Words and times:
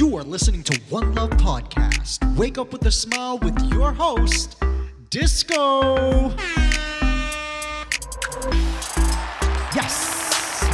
You 0.00 0.16
are 0.16 0.22
listening 0.22 0.62
to 0.62 0.80
One 0.88 1.14
Love 1.14 1.28
Podcast. 1.32 2.24
Wake 2.34 2.56
up 2.56 2.72
with 2.72 2.86
a 2.86 2.90
smile 2.90 3.36
with 3.36 3.60
your 3.70 3.92
host, 3.92 4.56
Disco. 5.10 6.30
Yes. 9.76 10.64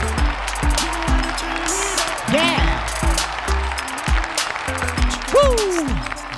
Yeah. 2.33 2.87
Woo. 5.35 5.89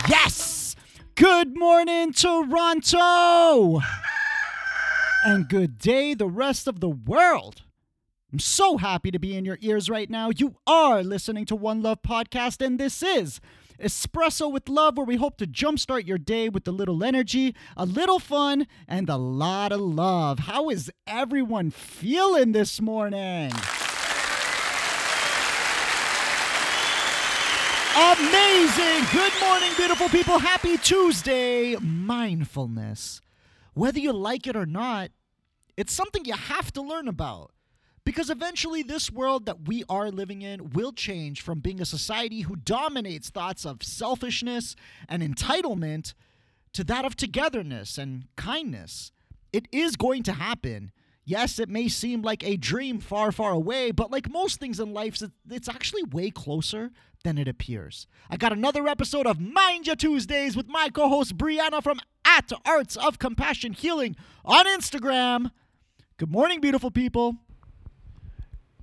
Yes. 0.09 0.75
Good 1.15 1.59
morning, 1.59 2.15
Toronto. 2.15 3.83
And 5.27 5.47
good 5.47 5.79
day, 5.79 6.15
the 6.15 6.27
rest 6.27 6.67
of 6.67 6.81
the 6.81 6.89
world. 6.89 7.65
I'm 8.31 8.39
so 8.39 8.77
happy 8.77 9.11
to 9.11 9.19
be 9.19 9.35
in 9.35 9.47
your 9.47 9.57
ears 9.63 9.89
right 9.89 10.11
now. 10.11 10.29
You 10.29 10.57
are 10.67 11.03
listening 11.03 11.47
to 11.47 11.57
One 11.57 11.83
Love 11.83 12.03
Podcast, 12.03 12.65
and 12.65 12.79
this 12.79 13.03
is 13.03 13.41
Espresso 13.81 14.53
with 14.53 14.69
Love, 14.69 14.99
where 14.99 15.07
we 15.07 15.17
hope 15.17 15.39
to 15.39 15.47
jumpstart 15.47 16.07
your 16.07 16.19
day 16.19 16.51
with 16.51 16.69
a 16.69 16.71
little 16.71 17.03
energy, 17.03 17.55
a 17.75 17.87
little 17.87 18.19
fun, 18.19 18.67
and 18.87 19.09
a 19.09 19.17
lot 19.17 19.73
of 19.73 19.81
love. 19.81 20.41
How 20.41 20.69
is 20.69 20.93
everyone 21.07 21.71
feeling 21.71 22.53
this 22.53 22.83
morning? 22.83 23.51
Amazing! 27.97 29.07
Good 29.11 29.33
morning, 29.41 29.71
beautiful 29.79 30.11
people. 30.11 30.39
Happy 30.39 30.77
Tuesday. 30.77 31.77
Mindfulness. 31.77 33.23
Whether 33.73 34.01
you 34.01 34.13
like 34.13 34.47
it 34.47 34.55
or 34.55 34.67
not, 34.67 35.13
it's 35.79 35.95
something 35.95 36.27
you 36.27 36.35
have 36.35 36.71
to 36.75 36.83
learn 36.83 37.09
about. 37.09 37.53
Because 38.09 38.31
eventually, 38.31 38.83
this 38.83 39.11
world 39.11 39.45
that 39.45 39.69
we 39.69 39.85
are 39.87 40.11
living 40.11 40.41
in 40.41 40.71
will 40.71 40.93
change 40.93 41.43
from 41.43 41.61
being 41.61 41.79
a 41.79 41.85
society 41.85 42.41
who 42.41 42.57
dominates 42.57 43.29
thoughts 43.29 43.67
of 43.67 43.83
selfishness 43.83 44.75
and 45.11 45.23
entitlement 45.23 46.15
to 46.73 46.85
that 46.85 47.05
of 47.05 47.17
togetherness 47.17 47.99
and 47.99 48.25
kindness. 48.35 49.13
It 49.53 49.69
is 49.73 49.97
going 49.97 50.23
to 50.23 50.33
happen. 50.33 50.91
Yes, 51.27 51.59
it 51.59 51.69
may 51.69 51.87
seem 51.87 52.23
like 52.23 52.43
a 52.43 52.57
dream 52.57 52.99
far, 52.99 53.31
far 53.31 53.53
away, 53.53 53.91
but 53.91 54.11
like 54.11 54.33
most 54.33 54.59
things 54.59 54.81
in 54.81 54.95
life, 54.95 55.23
it's 55.51 55.69
actually 55.69 56.05
way 56.05 56.31
closer 56.31 56.91
than 57.25 57.37
it 57.37 57.47
appears. 57.47 58.07
I 58.31 58.39
got 58.39 58.55
another 58.55 58.89
episode 58.89 59.27
of 59.27 59.39
Mind 59.39 59.87
Your 59.87 59.97
Tuesdays 59.97 60.57
with 60.57 60.67
my 60.67 60.89
co 60.89 61.11
host 61.11 61.37
Brianna 61.37 61.83
from 61.83 62.01
at 62.25 62.51
Arts 62.65 62.97
of 62.97 63.19
Compassion 63.19 63.75
Healing 63.75 64.17
on 64.47 64.65
Instagram. 64.65 65.51
Good 66.17 66.33
morning, 66.33 66.63
beautiful 66.63 66.91
people. 66.91 67.37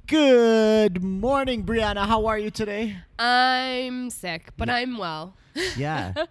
Good 0.07 1.01
morning, 1.01 1.63
Brianna. 1.63 2.05
How 2.05 2.27
are 2.27 2.37
you 2.37 2.51
today? 2.51 2.97
I'm 3.17 4.11
sick, 4.11 4.49
but 4.55 4.67
yeah. 4.67 4.75
I'm 4.75 4.97
well. 4.97 5.35
yeah. 5.77 6.13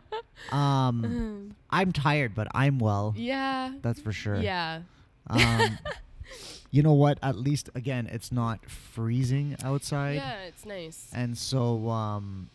Um, 0.52 1.56
I'm 1.70 1.92
tired, 1.92 2.34
but 2.34 2.48
I'm 2.54 2.78
well. 2.78 3.14
Yeah. 3.16 3.72
That's 3.80 3.98
for 3.98 4.12
sure. 4.12 4.36
Yeah. 4.36 4.82
Um, 5.30 5.78
you 6.70 6.82
know 6.82 6.92
what? 6.92 7.18
At 7.22 7.36
least 7.36 7.70
again, 7.74 8.08
it's 8.12 8.30
not 8.30 8.68
freezing 8.68 9.56
outside. 9.64 10.16
Yeah, 10.16 10.40
it's 10.42 10.66
nice. 10.66 11.08
And 11.14 11.38
so, 11.38 11.88
um, 11.88 12.50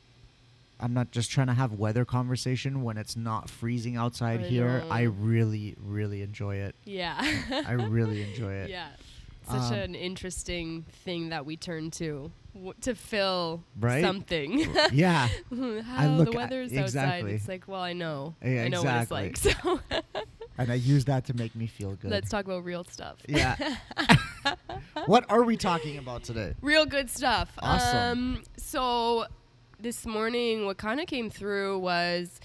I'm 0.79 0.93
not 0.93 1.09
just 1.11 1.31
trying 1.31 1.47
to 1.47 1.53
have 1.53 1.73
weather 1.73 2.05
conversation 2.05 2.83
when 2.83 2.97
it's 2.97 3.15
not 3.17 3.49
freezing 3.49 3.97
outside 3.97 4.41
I 4.41 4.47
here. 4.47 4.79
Know. 4.81 4.89
I 4.91 5.01
really, 5.03 5.75
really 5.83 6.21
enjoy 6.21 6.57
it. 6.57 6.75
Yeah. 6.85 7.15
I 7.65 7.71
really 7.71 8.21
enjoy 8.21 8.53
it. 8.53 8.69
Yeah. 8.69 8.89
Such 9.49 9.73
um, 9.73 9.73
an 9.73 9.95
interesting 9.95 10.85
thing 11.03 11.29
that 11.29 11.45
we 11.45 11.57
turn 11.57 11.91
to 11.91 12.31
w- 12.53 12.73
to 12.81 12.95
fill 12.95 13.63
right? 13.79 14.03
something. 14.03 14.59
yeah. 14.91 15.27
How 15.49 16.23
the 16.23 16.31
weather's 16.33 16.71
exactly. 16.71 16.99
outside. 16.99 17.25
It's 17.25 17.47
like, 17.47 17.67
well, 17.67 17.81
I 17.81 17.93
know. 17.93 18.35
Yeah, 18.43 18.63
I 18.63 18.67
know 18.67 18.81
exactly. 18.81 19.17
what 19.17 19.25
it's 19.25 19.45
like. 19.45 19.55
So 19.63 19.79
and 20.57 20.71
I 20.71 20.75
use 20.75 21.05
that 21.05 21.25
to 21.25 21.33
make 21.33 21.55
me 21.55 21.67
feel 21.67 21.95
good. 21.95 22.11
Let's 22.11 22.29
talk 22.29 22.45
about 22.45 22.63
real 22.63 22.83
stuff. 22.83 23.17
Yeah. 23.27 23.55
what 25.05 25.25
are 25.29 25.43
we 25.43 25.57
talking 25.57 25.97
about 25.97 26.23
today? 26.23 26.53
Real 26.61 26.85
good 26.85 27.09
stuff. 27.09 27.51
Awesome. 27.59 27.97
Um, 27.97 28.43
so 28.57 29.25
this 29.79 30.05
morning, 30.05 30.65
what 30.65 30.77
kind 30.77 30.99
of 30.99 31.07
came 31.07 31.29
through 31.29 31.79
was 31.79 32.39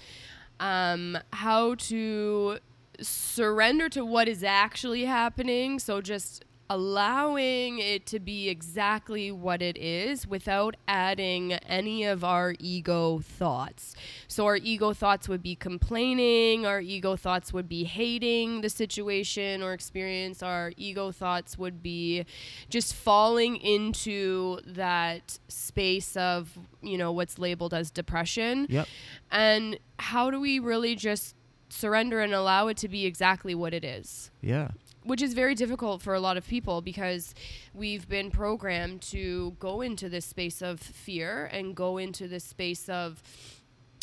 um, 0.59 1.17
how 1.33 1.75
to 1.75 2.59
surrender 3.01 3.89
to 3.89 4.05
what 4.05 4.27
is 4.27 4.43
actually 4.43 5.05
happening. 5.05 5.79
So 5.79 6.01
just 6.01 6.45
allowing 6.69 7.79
it 7.79 8.05
to 8.07 8.19
be 8.19 8.49
exactly 8.49 9.31
what 9.31 9.61
it 9.61 9.77
is 9.77 10.27
without 10.27 10.75
adding 10.87 11.53
any 11.53 12.03
of 12.03 12.23
our 12.23 12.55
ego 12.59 13.19
thoughts. 13.19 13.95
So, 14.27 14.45
our 14.45 14.57
ego 14.57 14.93
thoughts 14.93 15.29
would 15.29 15.43
be 15.43 15.55
complaining, 15.55 16.65
our 16.65 16.81
ego 16.81 17.15
thoughts 17.15 17.53
would 17.53 17.69
be 17.69 17.83
hating 17.83 18.61
the 18.61 18.69
situation 18.69 19.61
or 19.61 19.73
experience, 19.73 20.41
our 20.41 20.71
ego 20.75 21.11
thoughts 21.11 21.57
would 21.57 21.83
be 21.83 22.25
just 22.69 22.95
falling 22.95 23.57
into 23.57 24.59
that 24.65 25.37
space 25.47 26.17
of, 26.17 26.57
you 26.81 26.97
know, 26.97 27.11
what's 27.11 27.37
labeled 27.37 27.73
as 27.73 27.91
depression. 27.91 28.65
Yep. 28.69 28.87
And 29.31 29.79
how 29.99 30.31
do 30.31 30.39
we 30.39 30.59
really 30.59 30.95
just 30.95 31.35
surrender 31.69 32.21
and 32.21 32.33
allow 32.33 32.67
it 32.67 32.77
to 32.77 32.87
be 32.87 33.05
exactly 33.05 33.53
what 33.53 33.73
it 33.73 33.83
is? 33.83 34.31
Yeah 34.41 34.69
which 35.05 35.21
is 35.21 35.33
very 35.33 35.55
difficult 35.55 36.01
for 36.01 36.13
a 36.13 36.19
lot 36.19 36.35
of 36.35 36.47
people 36.47 36.81
because 36.81 37.33
we've 37.73 38.09
been 38.09 38.31
programmed 38.31 39.01
to 39.01 39.55
go 39.59 39.81
into 39.81 40.09
this 40.09 40.25
space 40.25 40.61
of 40.61 40.79
fear 40.79 41.45
and 41.45 41.75
go 41.75 41.97
into 41.97 42.27
this 42.27 42.43
space 42.43 42.89
of 42.89 43.21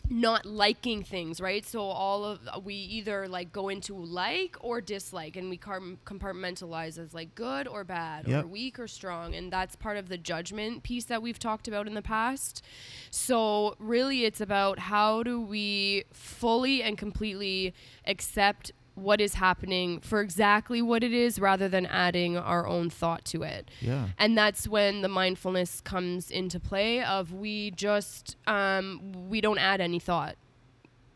not 0.08 0.44
liking 0.44 1.02
things, 1.02 1.40
right? 1.40 1.64
So 1.64 1.80
all 1.80 2.24
of 2.24 2.40
we 2.64 2.74
either 2.74 3.28
like 3.28 3.52
go 3.52 3.68
into 3.68 3.94
like 3.96 4.56
or 4.60 4.80
dislike, 4.80 5.36
and 5.36 5.48
we 5.48 5.58
compartmentalize 5.58 6.98
as 6.98 7.14
like 7.14 7.34
good 7.34 7.66
or 7.66 7.84
bad, 7.84 8.28
yep. 8.28 8.44
or 8.44 8.46
weak 8.46 8.78
or 8.78 8.88
strong, 8.88 9.34
and 9.34 9.52
that's 9.52 9.76
part 9.76 9.96
of 9.96 10.08
the 10.08 10.18
judgment 10.18 10.82
piece 10.82 11.04
that 11.06 11.22
we've 11.22 11.38
talked 11.38 11.68
about 11.68 11.86
in 11.86 11.94
the 11.94 12.02
past. 12.02 12.64
So 13.10 13.76
really, 13.78 14.24
it's 14.24 14.40
about 14.40 14.78
how 14.78 15.22
do 15.22 15.40
we 15.40 16.04
fully 16.12 16.82
and 16.82 16.98
completely 16.98 17.74
accept 18.06 18.72
what 18.94 19.20
is 19.20 19.34
happening 19.34 20.00
for 20.00 20.20
exactly 20.20 20.82
what 20.82 21.02
it 21.02 21.12
is 21.12 21.38
rather 21.38 21.68
than 21.68 21.86
adding 21.86 22.36
our 22.36 22.66
own 22.66 22.90
thought 22.90 23.24
to 23.24 23.42
it. 23.42 23.70
Yeah. 23.80 24.08
And 24.18 24.36
that's 24.36 24.68
when 24.68 25.02
the 25.02 25.08
mindfulness 25.08 25.80
comes 25.80 26.30
into 26.30 26.60
play 26.60 27.02
of 27.02 27.32
we 27.32 27.70
just 27.70 28.36
um, 28.46 29.28
we 29.28 29.40
don't 29.40 29.58
add 29.58 29.80
any 29.80 29.98
thought. 29.98 30.36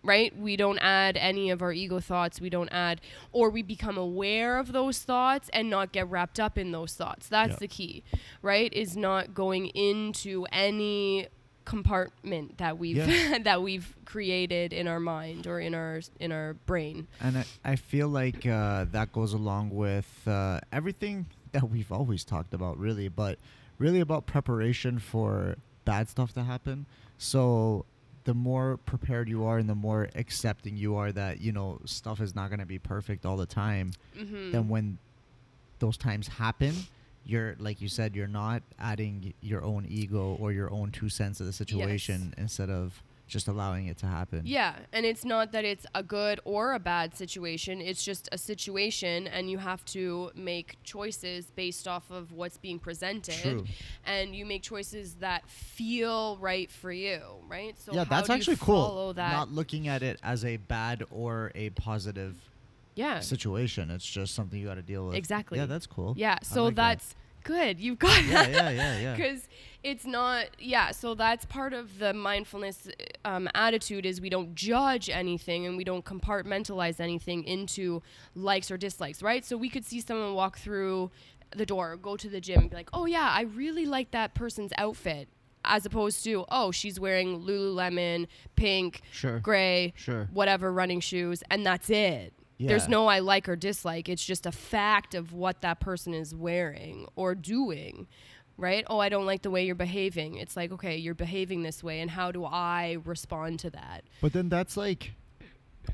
Right? 0.03 0.39
We 0.39 0.57
don't 0.57 0.79
add 0.79 1.17
any 1.17 1.51
of 1.51 1.63
our 1.63 1.73
ego 1.73 1.99
thoughts. 1.99 2.41
We 2.41 2.49
don't 2.49 2.69
add 2.69 3.01
or 3.33 3.51
we 3.51 3.63
become 3.63 3.99
aware 3.99 4.57
of 4.57 4.71
those 4.71 5.01
thoughts 5.01 5.51
and 5.53 5.69
not 5.69 5.91
get 5.91 6.09
wrapped 6.09 6.39
up 6.39 6.57
in 6.57 6.71
those 6.71 6.95
thoughts. 6.95 7.29
That's 7.29 7.55
yeah. 7.55 7.57
the 7.59 7.69
key. 7.69 8.05
Right? 8.41 8.73
Is 8.73 8.97
not 8.97 9.35
going 9.35 9.67
into 9.67 10.47
any 10.53 11.27
compartment 11.67 12.57
that 12.59 12.79
we've 12.79 12.97
yeah. 12.97 13.39
that 13.43 13.61
we've 13.61 13.95
created 14.07 14.73
in 14.73 14.89
our 14.89 15.01
mind 15.01 15.47
or 15.47 15.61
in 15.61 15.75
our 15.75 16.01
in 16.19 16.33
our 16.33 16.55
brain. 16.65 17.07
And 17.21 17.39
I, 17.39 17.45
I 17.65 17.77
feel 17.77 18.09
like 18.09 18.47
uh, 18.47 18.87
that 18.93 19.13
goes 19.13 19.35
along 19.35 19.71
with 19.71 20.09
uh, 20.27 20.61
everything 20.73 21.27
that 21.53 21.69
we've 21.69 21.93
always 21.93 22.25
talked 22.25 22.55
about, 22.55 22.79
really, 22.79 23.09
but 23.09 23.39
really 23.79 24.01
about 24.01 24.25
preparation 24.25 24.99
for 24.99 25.57
bad 25.85 26.09
stuff 26.09 26.33
to 26.35 26.45
happen. 26.45 26.87
So 27.19 27.85
the 28.25 28.35
more 28.35 28.79
prepared 28.79 29.29
you 29.29 29.45
are 29.45 29.59
and 29.59 29.69
the 29.69 29.75
more 29.75 30.09
accepting 30.15 30.77
you 30.77 30.97
are 30.97 31.13
that 31.13 31.41
you 31.41 31.53
know 31.53 31.81
stuff 31.85 32.21
is 32.21 32.35
not 32.35 32.49
going 32.49 32.61
to 32.61 32.67
be 32.67 32.79
perfect 32.79 33.27
all 33.27 33.37
the 33.37 33.47
time, 33.47 33.93
mm-hmm. 34.17 34.53
then 34.53 34.69
when 34.69 34.99
those 35.79 35.97
times 35.99 36.29
happen 36.29 36.75
you're 37.27 37.57
like 37.59 37.81
you 37.81 37.89
said 37.89 38.15
you're 38.15 38.29
not 38.29 38.63
adding 38.79 39.35
your 39.41 39.63
own 39.63 39.85
ego 39.89 40.37
or 40.41 40.53
your 40.53 40.71
own 40.71 40.91
two 40.93 41.09
cents 41.09 41.39
to 41.39 41.45
the 41.45 41.53
situation 41.53 42.27
yes. 42.27 42.35
instead 42.39 42.71
of 42.71 43.03
just 43.27 43.49
allowing 43.49 43.89
it 43.89 43.99
to 43.99 44.07
happen. 44.07 44.43
Yeah, 44.45 44.77
and 44.93 45.05
it's 45.05 45.25
not 45.25 45.51
that 45.53 45.65
it's 45.65 45.85
a 45.95 46.03
good 46.03 46.39
or 46.45 46.75
a 46.75 46.79
bad 46.79 47.17
situation. 47.17 47.81
It's 47.81 48.05
just 48.05 48.29
a 48.31 48.39
situation 48.39 49.27
and 49.27 49.51
you 49.51 49.59
have 49.59 49.85
to 49.87 50.31
make 50.37 50.77
choices 50.85 51.47
based 51.57 51.89
off 51.89 52.09
of 52.11 52.33
what's 52.33 52.57
being 52.57 52.79
presented 52.79 53.35
True. 53.35 53.65
and 54.05 54.35
you 54.35 54.47
make 54.47 54.63
choices 54.63 55.15
that 55.15 55.49
feel 55.51 56.37
right 56.41 56.71
for 56.71 56.93
you, 56.93 57.21
right? 57.49 57.77
So 57.81 57.93
Yeah, 57.93 58.05
that's 58.05 58.31
actually 58.31 58.59
cool. 58.59 59.13
That? 59.15 59.33
Not 59.33 59.51
looking 59.51 59.89
at 59.89 60.03
it 60.03 60.21
as 60.23 60.45
a 60.45 60.59
bad 60.59 61.03
or 61.11 61.51
a 61.57 61.71
positive 61.71 62.37
yeah 62.97 63.21
situation. 63.21 63.91
It's 63.91 64.05
just 64.05 64.35
something 64.35 64.59
you 64.59 64.67
got 64.67 64.75
to 64.75 64.83
deal 64.83 65.07
with. 65.07 65.15
Exactly. 65.15 65.59
Yeah, 65.59 65.67
that's 65.67 65.87
cool. 65.87 66.15
Yeah, 66.17 66.39
so 66.43 66.65
like 66.65 66.75
that's 66.75 67.09
that. 67.11 67.17
good. 67.45 67.81
You've 67.81 67.99
got 68.01 68.25
yeah, 68.25 68.33
that. 68.33 68.51
Yeah, 68.53 68.71
yeah, 68.71 68.99
yeah, 68.99 69.15
Because 69.15 69.47
it's 69.85 70.05
not 70.05 70.47
yeah. 70.59 70.91
So 70.91 71.15
that's 71.15 71.45
part 71.45 71.73
of 71.73 71.99
the 72.01 72.13
mindfulness 72.13 72.89
um, 73.25 73.49
attitude 73.55 74.05
is 74.05 74.21
we 74.21 74.31
don't 74.31 74.55
judge 74.57 75.09
anything 75.09 75.67
and 75.67 75.77
we 75.77 75.85
don't 75.85 76.05
compartmentalize 76.05 76.99
anything 76.99 77.45
into 77.45 78.03
likes 78.35 78.71
or 78.71 78.77
dislikes, 78.77 79.23
right? 79.23 79.45
So 79.45 79.57
we 79.57 79.69
could 79.69 79.85
see 79.85 80.01
someone 80.01 80.35
walk 80.35 80.59
through 80.59 81.11
the 81.55 81.65
door, 81.67 81.97
go 81.97 82.17
to 82.17 82.29
the 82.29 82.41
gym, 82.41 82.63
and 82.63 82.71
be 82.71 82.77
like, 82.77 82.91
"Oh 82.93 83.07
yeah, 83.07 83.31
I 83.33 83.43
really 83.43 83.87
like 83.87 84.11
that 84.11 84.35
person's 84.35 84.73
outfit." 84.79 85.29
as 85.69 85.85
opposed 85.85 86.23
to 86.23 86.45
oh 86.49 86.71
she's 86.71 87.01
wearing 87.01 87.41
lululemon 87.41 88.29
pink 88.55 89.01
Sure. 89.11 89.41
gray 89.41 89.93
Sure. 89.97 90.29
whatever 90.33 90.73
running 90.73 91.01
shoes 91.01 91.43
and 91.51 91.67
that's 91.67 91.91
it 91.91 92.33
there's 92.59 92.89
no 92.89 93.07
i 93.07 93.19
like 93.19 93.49
or 93.49 93.57
dislike. 93.57 94.09
It's 94.09 94.25
just 94.25 94.47
a 94.47 94.53
fact 94.53 95.15
of 95.15 95.33
what 95.33 95.61
that 95.63 95.81
person 95.81 96.15
is 96.15 96.35
wearing 96.35 97.07
or 97.17 97.35
doing 97.35 98.07
right? 98.59 98.87
Oh 98.89 98.99
i 98.99 99.11
don't 99.11 99.27
like 99.27 99.43
the 99.43 99.51
way 99.51 99.67
you're 99.67 99.75
behaving. 99.75 100.37
It's 100.37 100.57
like 100.57 100.73
okay 100.73 100.97
you're 100.97 101.15
behaving 101.15 101.63
this 101.63 101.83
way 101.85 102.01
and 102.01 102.11
how 102.11 102.33
do 102.33 102.45
i 102.45 102.97
respond 103.05 103.61
to 103.61 103.71
that? 103.71 104.05
But 104.21 104.33
then 104.33 104.49
that's 104.49 104.77
like 104.77 105.13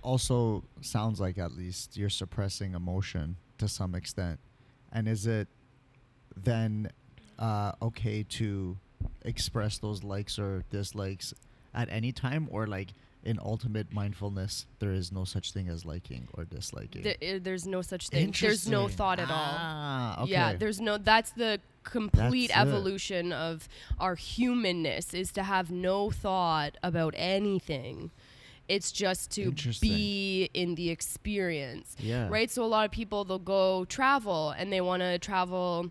also 0.02 0.64
sounds 0.80 1.20
like 1.20 1.38
at 1.38 1.52
least 1.52 1.96
you're 1.96 2.08
suppressing 2.08 2.74
emotion 2.74 3.36
to 3.58 3.68
some 3.68 3.94
extent. 3.94 4.38
And 4.92 5.08
is 5.08 5.26
it 5.26 5.48
then 6.36 6.90
uh, 7.38 7.72
okay 7.82 8.22
to 8.22 8.78
express 9.22 9.78
those 9.78 10.02
likes 10.02 10.38
or 10.38 10.64
dislikes 10.70 11.34
at 11.74 11.88
any 11.90 12.12
time? 12.12 12.48
Or 12.50 12.66
like 12.66 12.88
in 13.24 13.38
ultimate 13.40 13.92
mindfulness 13.92 14.66
there 14.80 14.92
is 14.92 15.12
no 15.12 15.24
such 15.24 15.52
thing 15.52 15.68
as 15.68 15.84
liking 15.84 16.28
or 16.34 16.44
disliking? 16.44 17.02
There- 17.02 17.36
uh, 17.36 17.38
there's 17.42 17.66
no 17.66 17.82
such 17.82 18.08
thing 18.08 18.34
there's 18.40 18.68
no 18.68 18.88
thought 18.88 19.18
at 19.20 19.30
all 19.30 19.36
Ah, 19.58 20.22
okay. 20.22 20.32
Yeah, 20.32 20.54
there's 20.56 20.80
no 20.80 20.98
that's 20.98 21.30
the 21.32 21.60
complete 21.84 22.48
That's 22.48 22.68
it. 22.68 22.72
evolution 22.72 23.32
of 23.32 23.68
our 23.98 24.14
humanness 24.14 25.14
is 25.14 25.32
to 25.32 25.42
have 25.42 25.70
no 25.70 26.10
thought 26.10 26.76
about 26.82 27.14
anything. 27.16 28.10
It's 28.68 28.92
just 28.92 29.32
to 29.32 29.50
be 29.80 30.48
in 30.54 30.76
the 30.76 30.90
experience. 30.90 31.96
Yeah. 31.98 32.28
Right? 32.30 32.50
So 32.50 32.62
a 32.64 32.66
lot 32.66 32.84
of 32.84 32.92
people 32.92 33.24
they'll 33.24 33.38
go 33.40 33.84
travel 33.86 34.50
and 34.50 34.72
they 34.72 34.80
want 34.80 35.00
to 35.02 35.18
travel 35.18 35.90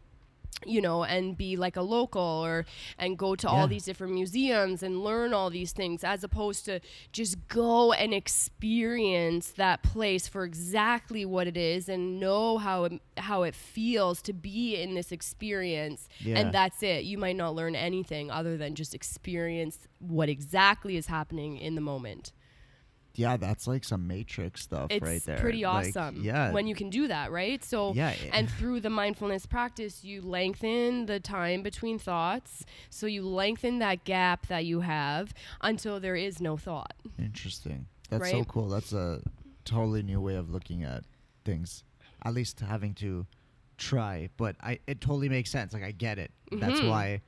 you 0.65 0.79
know 0.81 1.03
and 1.03 1.35
be 1.37 1.55
like 1.55 1.75
a 1.75 1.81
local 1.81 2.21
or 2.21 2.65
and 2.99 3.17
go 3.17 3.35
to 3.35 3.47
Yeah. 3.47 3.53
all 3.53 3.67
these 3.67 3.83
different 3.85 4.13
museums 4.13 4.83
and 4.83 5.03
learn 5.03 5.33
all 5.33 5.49
these 5.49 5.71
things 5.71 6.03
as 6.03 6.23
opposed 6.23 6.65
to 6.65 6.79
just 7.11 7.35
go 7.47 7.93
and 7.93 8.13
experience 8.13 9.51
that 9.51 9.81
place 9.81 10.27
for 10.27 10.43
exactly 10.43 11.25
what 11.25 11.47
it 11.47 11.57
is 11.57 11.89
and 11.89 12.19
know 12.19 12.57
how 12.57 12.83
it, 12.85 13.01
how 13.17 13.43
it 13.43 13.55
feels 13.55 14.21
to 14.23 14.33
be 14.33 14.75
in 14.75 14.93
this 14.93 15.11
experience 15.11 16.07
Yeah. 16.19 16.37
and 16.37 16.53
that's 16.53 16.83
it 16.83 17.05
you 17.05 17.17
might 17.17 17.35
not 17.35 17.55
learn 17.55 17.75
anything 17.75 18.29
other 18.29 18.55
than 18.57 18.75
just 18.75 18.93
experience 18.93 19.79
what 19.99 20.29
exactly 20.29 20.95
is 20.95 21.07
happening 21.07 21.57
in 21.57 21.75
the 21.75 21.81
moment 21.81 22.31
yeah, 23.15 23.37
that's 23.37 23.67
like 23.67 23.83
some 23.83 24.07
matrix 24.07 24.61
stuff 24.61 24.87
it's 24.89 25.03
right 25.03 25.23
there. 25.25 25.37
pretty 25.39 25.63
Like, 25.63 25.87
awesome 25.87 26.21
yeah. 26.23 26.51
when 26.51 26.67
you 26.67 26.75
can 26.75 26.89
do 26.89 27.07
that 27.07 27.31
right 27.31 27.63
so 27.63 27.93
Yeah, 27.93 28.13
and 28.33 28.49
through 28.49 28.79
the 28.81 28.89
mindfulness 28.89 29.45
practice 29.45 30.03
you 30.03 30.21
lengthen 30.21 31.05
the 31.07 31.19
time 31.19 31.61
between 31.63 31.99
thoughts 31.99 32.65
so 32.89 33.05
you 33.07 33.23
lengthen 33.23 33.79
that 33.79 34.03
gap 34.05 34.47
that 34.47 34.65
you 34.65 34.81
have 34.81 35.33
until 35.61 35.99
there 35.99 36.15
is 36.15 36.39
no 36.41 36.57
thought 36.57 36.93
Interesting. 37.19 37.85
That's 38.09 38.29
so 38.29 38.43
cool. 38.43 38.67
That's 38.67 38.91
a 38.93 39.21
totally 39.63 40.03
new 40.03 40.19
way 40.19 40.35
of 40.35 40.49
looking 40.49 40.83
at 40.83 41.05
things. 41.45 41.83
At 42.25 42.33
least 42.33 42.59
having 42.59 42.93
to 42.95 43.25
try, 43.77 44.29
but 44.37 44.55
I 44.61 44.79
it 44.85 44.99
totally 45.01 45.29
makes 45.29 45.49
sense. 45.49 45.71
Like 45.73 45.83
I 45.83 45.91
get 45.91 46.19
it. 46.19 46.31
That's 46.51 46.79
Mhm. 46.81 46.89
why 46.89 47.21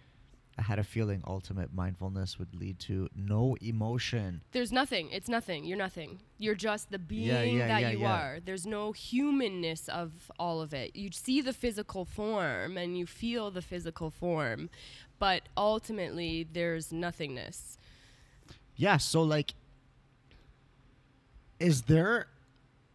I 0.58 0.62
had 0.62 0.78
a 0.78 0.84
feeling 0.84 1.24
ultimate 1.26 1.74
mindfulness 1.74 2.38
would 2.38 2.54
lead 2.54 2.78
to 2.82 3.10
no 3.16 3.58
emotion. 3.62 4.42
there's 4.52 4.72
nothing. 4.72 5.10
It's 5.12 5.28
nothing. 5.28 5.66
You're 5.66 5.78
nothing. 5.78 6.20
You're 6.38 6.56
just 6.56 6.92
the 6.92 7.00
being 7.00 7.28
Yeah, 7.28 7.42
yeah, 7.42 7.68
that 7.68 7.82
yeah, 7.82 7.90
you 7.90 8.06
are. 8.06 8.40
There's 8.44 8.66
no 8.68 8.92
humanness 8.92 9.88
of 9.88 10.32
all 10.38 10.62
of 10.62 10.74
it. 10.74 10.96
You 10.96 11.10
see 11.12 11.42
the 11.42 11.54
physical 11.54 12.06
form 12.06 12.78
and 12.78 12.98
you 12.98 13.08
feel 13.08 13.50
the 13.50 13.62
physical 13.62 14.12
form 14.12 14.70
but 15.24 15.44
ultimately 15.56 16.46
there's 16.52 16.92
nothingness. 16.92 17.78
Yeah, 18.76 18.98
so 18.98 19.24
like 19.24 19.54
is 21.62 21.84
there 21.84 22.28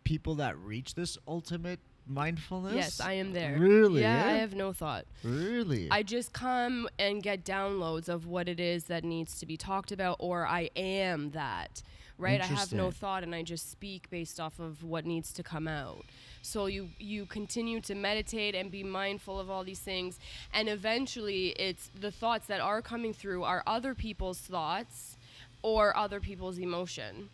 people 0.04 0.34
that 0.34 0.58
reach 0.58 0.94
this 0.94 1.16
ultimate 1.26 1.80
mindfulness? 2.08 2.74
yes 2.74 3.00
i 3.00 3.12
am 3.12 3.32
there 3.32 3.56
Really? 3.58 4.00
yeah 4.02 4.24
i 4.26 4.32
eh? 4.34 4.38
have 4.38 4.54
no 4.54 4.72
thought 4.72 5.04
Really? 5.22 5.88
I 5.90 6.02
just 6.02 6.32
come 6.32 6.88
and 6.98 7.22
get 7.22 7.44
downloads 7.44 8.08
of 8.08 8.26
what 8.26 8.48
it 8.48 8.60
is 8.60 8.84
that 8.84 9.04
needs 9.04 9.38
to 9.40 9.46
be 9.46 9.56
talked 9.56 9.92
about, 9.92 10.16
or 10.20 10.46
I 10.46 10.70
am 10.76 11.30
that, 11.32 11.82
right? 12.18 12.40
I 12.40 12.44
have 12.46 12.72
no 12.72 12.90
thought 12.90 13.22
and 13.24 13.34
I 13.34 13.42
just 13.42 13.70
speak 13.70 14.08
based 14.10 14.38
off 14.40 14.58
of 14.58 14.84
what 14.84 15.04
needs 15.04 15.32
to 15.34 15.42
come 15.42 15.66
out. 15.68 16.04
So 16.42 16.66
you 16.66 16.90
you 16.98 17.26
continue 17.26 17.80
to 17.82 17.94
meditate 17.94 18.54
and 18.54 18.70
be 18.70 18.82
mindful 18.84 19.38
of 19.40 19.50
all 19.50 19.64
these 19.64 19.80
things, 19.80 20.18
and 20.54 20.68
eventually, 20.68 21.48
it's 21.58 21.90
the 22.00 22.10
thoughts 22.12 22.46
that 22.46 22.60
are 22.60 22.80
coming 22.80 23.12
through 23.12 23.42
are 23.44 23.62
other 23.66 23.94
people's 23.94 24.38
thoughts 24.38 25.16
or 25.62 25.96
other 25.96 26.20
people's 26.20 26.58
emotion. 26.58 27.30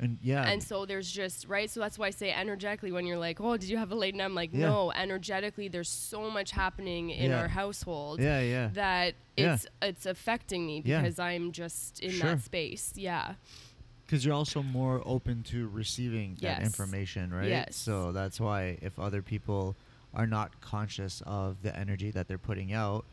And 0.00 0.18
yeah. 0.22 0.46
And 0.48 0.62
so 0.62 0.86
there's 0.86 1.10
just 1.10 1.46
right. 1.48 1.70
So 1.70 1.80
that's 1.80 1.98
why 1.98 2.06
I 2.08 2.10
say 2.10 2.32
energetically 2.32 2.92
when 2.92 3.06
you're 3.06 3.18
like, 3.18 3.40
oh, 3.40 3.56
did 3.56 3.68
you 3.68 3.76
have 3.78 3.90
a 3.92 3.94
late 3.94 4.14
night? 4.14 4.24
I'm 4.24 4.34
like, 4.34 4.50
Yeah. 4.52 4.68
no. 4.68 4.92
Energetically, 4.92 5.68
there's 5.68 5.88
so 5.88 6.30
much 6.30 6.50
happening 6.50 7.10
in 7.10 7.30
Yeah. 7.30 7.40
our 7.40 7.48
household 7.48 8.20
yeah, 8.20 8.40
yeah. 8.40 8.68
that 8.74 9.14
Yeah. 9.36 9.54
it's 9.54 9.66
it's 9.82 10.06
affecting 10.06 10.66
me 10.66 10.80
because 10.82 11.18
I'm 11.18 11.52
just 11.52 12.00
in 12.00 12.10
Sure. 12.10 12.30
that 12.36 12.42
space. 12.42 12.92
Yeah. 12.96 13.34
Because 14.04 14.24
you're 14.24 14.34
also 14.34 14.62
more 14.62 15.02
open 15.04 15.42
to 15.44 15.68
receiving 15.68 16.34
that 16.36 16.60
Yes. 16.60 16.66
information, 16.66 17.32
right? 17.34 17.48
Yes. 17.48 17.74
So 17.76 18.12
that's 18.12 18.38
why 18.38 18.78
if 18.80 18.98
other 18.98 19.20
people 19.22 19.76
are 20.14 20.26
not 20.26 20.60
conscious 20.60 21.22
of 21.26 21.62
the 21.62 21.76
energy 21.76 22.10
that 22.12 22.28
they're 22.28 22.38
putting 22.38 22.72
out, 22.72 23.04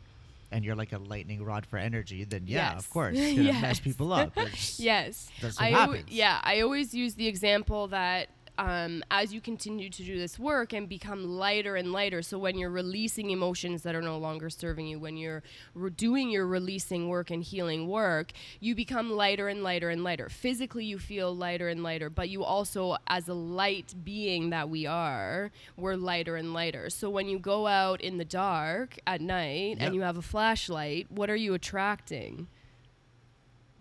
and 0.50 0.64
you're 0.64 0.74
like 0.76 0.92
a 0.92 0.98
lightning 0.98 1.42
rod 1.44 1.66
for 1.66 1.76
energy, 1.78 2.24
then 2.24 2.42
yeah, 2.46 2.72
Yes. 2.74 2.78
of 2.84 2.90
course, 2.90 3.16
it's 3.18 3.36
gonna 3.36 3.60
mess 3.60 3.80
people 3.80 4.12
up. 4.12 4.32
Yes. 4.78 5.28
That's 5.40 5.58
what 5.58 5.64
I 5.66 5.70
happens. 5.70 6.04
yeah, 6.08 6.40
I 6.42 6.60
always 6.60 6.94
use 6.94 7.14
the 7.14 7.26
example 7.26 7.88
that 7.88 8.28
um, 8.56 9.02
as 9.10 9.34
you 9.34 9.40
continue 9.40 9.90
to 9.90 10.02
do 10.04 10.16
this 10.16 10.38
work 10.38 10.72
and 10.72 10.88
become 10.88 11.24
lighter 11.24 11.74
and 11.74 11.90
lighter, 11.92 12.22
so 12.22 12.38
when 12.38 12.56
you're 12.56 12.70
releasing 12.70 13.30
emotions 13.30 13.82
that 13.82 13.94
are 13.96 14.02
no 14.02 14.16
longer 14.16 14.48
serving 14.48 14.86
you, 14.86 14.98
when 15.00 15.16
you're 15.16 15.42
re- 15.74 15.90
doing 15.90 16.30
your 16.30 16.46
releasing 16.46 17.08
work 17.08 17.30
and 17.30 17.42
healing 17.42 17.88
work, 17.88 18.30
you 18.60 18.74
become 18.76 19.10
lighter 19.10 19.48
and 19.48 19.62
lighter 19.64 19.90
and 19.90 20.04
lighter. 20.04 20.28
Physically, 20.28 20.84
you 20.84 20.98
feel 21.00 21.34
lighter 21.34 21.68
and 21.68 21.82
lighter, 21.82 22.08
but 22.10 22.28
you 22.28 22.44
also, 22.44 22.96
as 23.08 23.26
a 23.28 23.34
light 23.34 23.92
being 24.04 24.50
that 24.50 24.70
we 24.70 24.86
are, 24.86 25.50
we're 25.76 25.96
lighter 25.96 26.36
and 26.36 26.52
lighter. 26.52 26.90
So 26.90 27.10
when 27.10 27.28
you 27.28 27.40
go 27.40 27.66
out 27.66 28.00
in 28.00 28.18
the 28.18 28.24
dark 28.24 28.96
at 29.06 29.20
night 29.20 29.78
Yep. 29.78 29.78
and 29.80 29.94
you 29.94 30.02
have 30.02 30.16
a 30.16 30.22
flashlight, 30.22 31.10
what 31.10 31.28
are 31.28 31.36
you 31.36 31.54
attracting? 31.54 32.46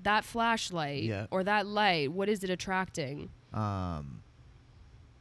that 0.01 0.25
flashlight 0.25 1.09
or 1.31 1.43
that 1.45 1.65
light, 1.65 2.11
what 2.11 2.27
is 2.27 2.43
it 2.43 2.49
attracting? 2.49 3.29
Um, 3.53 4.22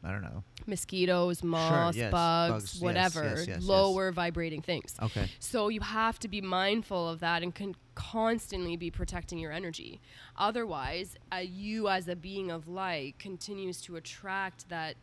I 0.04 0.10
don't 0.10 0.22
know. 0.22 0.42
Mosquitoes, 0.66 1.42
moths, 1.44 1.96
yes, 1.96 2.10
bugs, 2.10 2.52
bugs, 2.72 2.80
whatever, 2.80 3.24
yes, 3.36 3.46
yes, 3.46 3.62
lower 3.62 4.10
vibrating 4.10 4.60
things. 4.60 4.96
Okay. 5.00 5.28
So 5.38 5.68
you 5.68 5.80
have 5.80 6.18
to 6.20 6.28
be 6.28 6.40
mindful 6.40 7.08
of 7.08 7.20
that 7.20 7.42
and 7.42 7.54
can 7.54 7.76
constantly 7.94 8.76
be 8.76 8.90
protecting 8.90 9.38
your 9.38 9.52
energy. 9.52 10.00
Otherwise, 10.36 11.16
uh, 11.32 11.36
you 11.36 11.88
as 11.88 12.08
a 12.08 12.16
being 12.16 12.50
of 12.50 12.66
light 12.68 13.18
continues 13.18 13.80
to 13.82 13.96
attract 13.96 14.68
that 14.70 14.96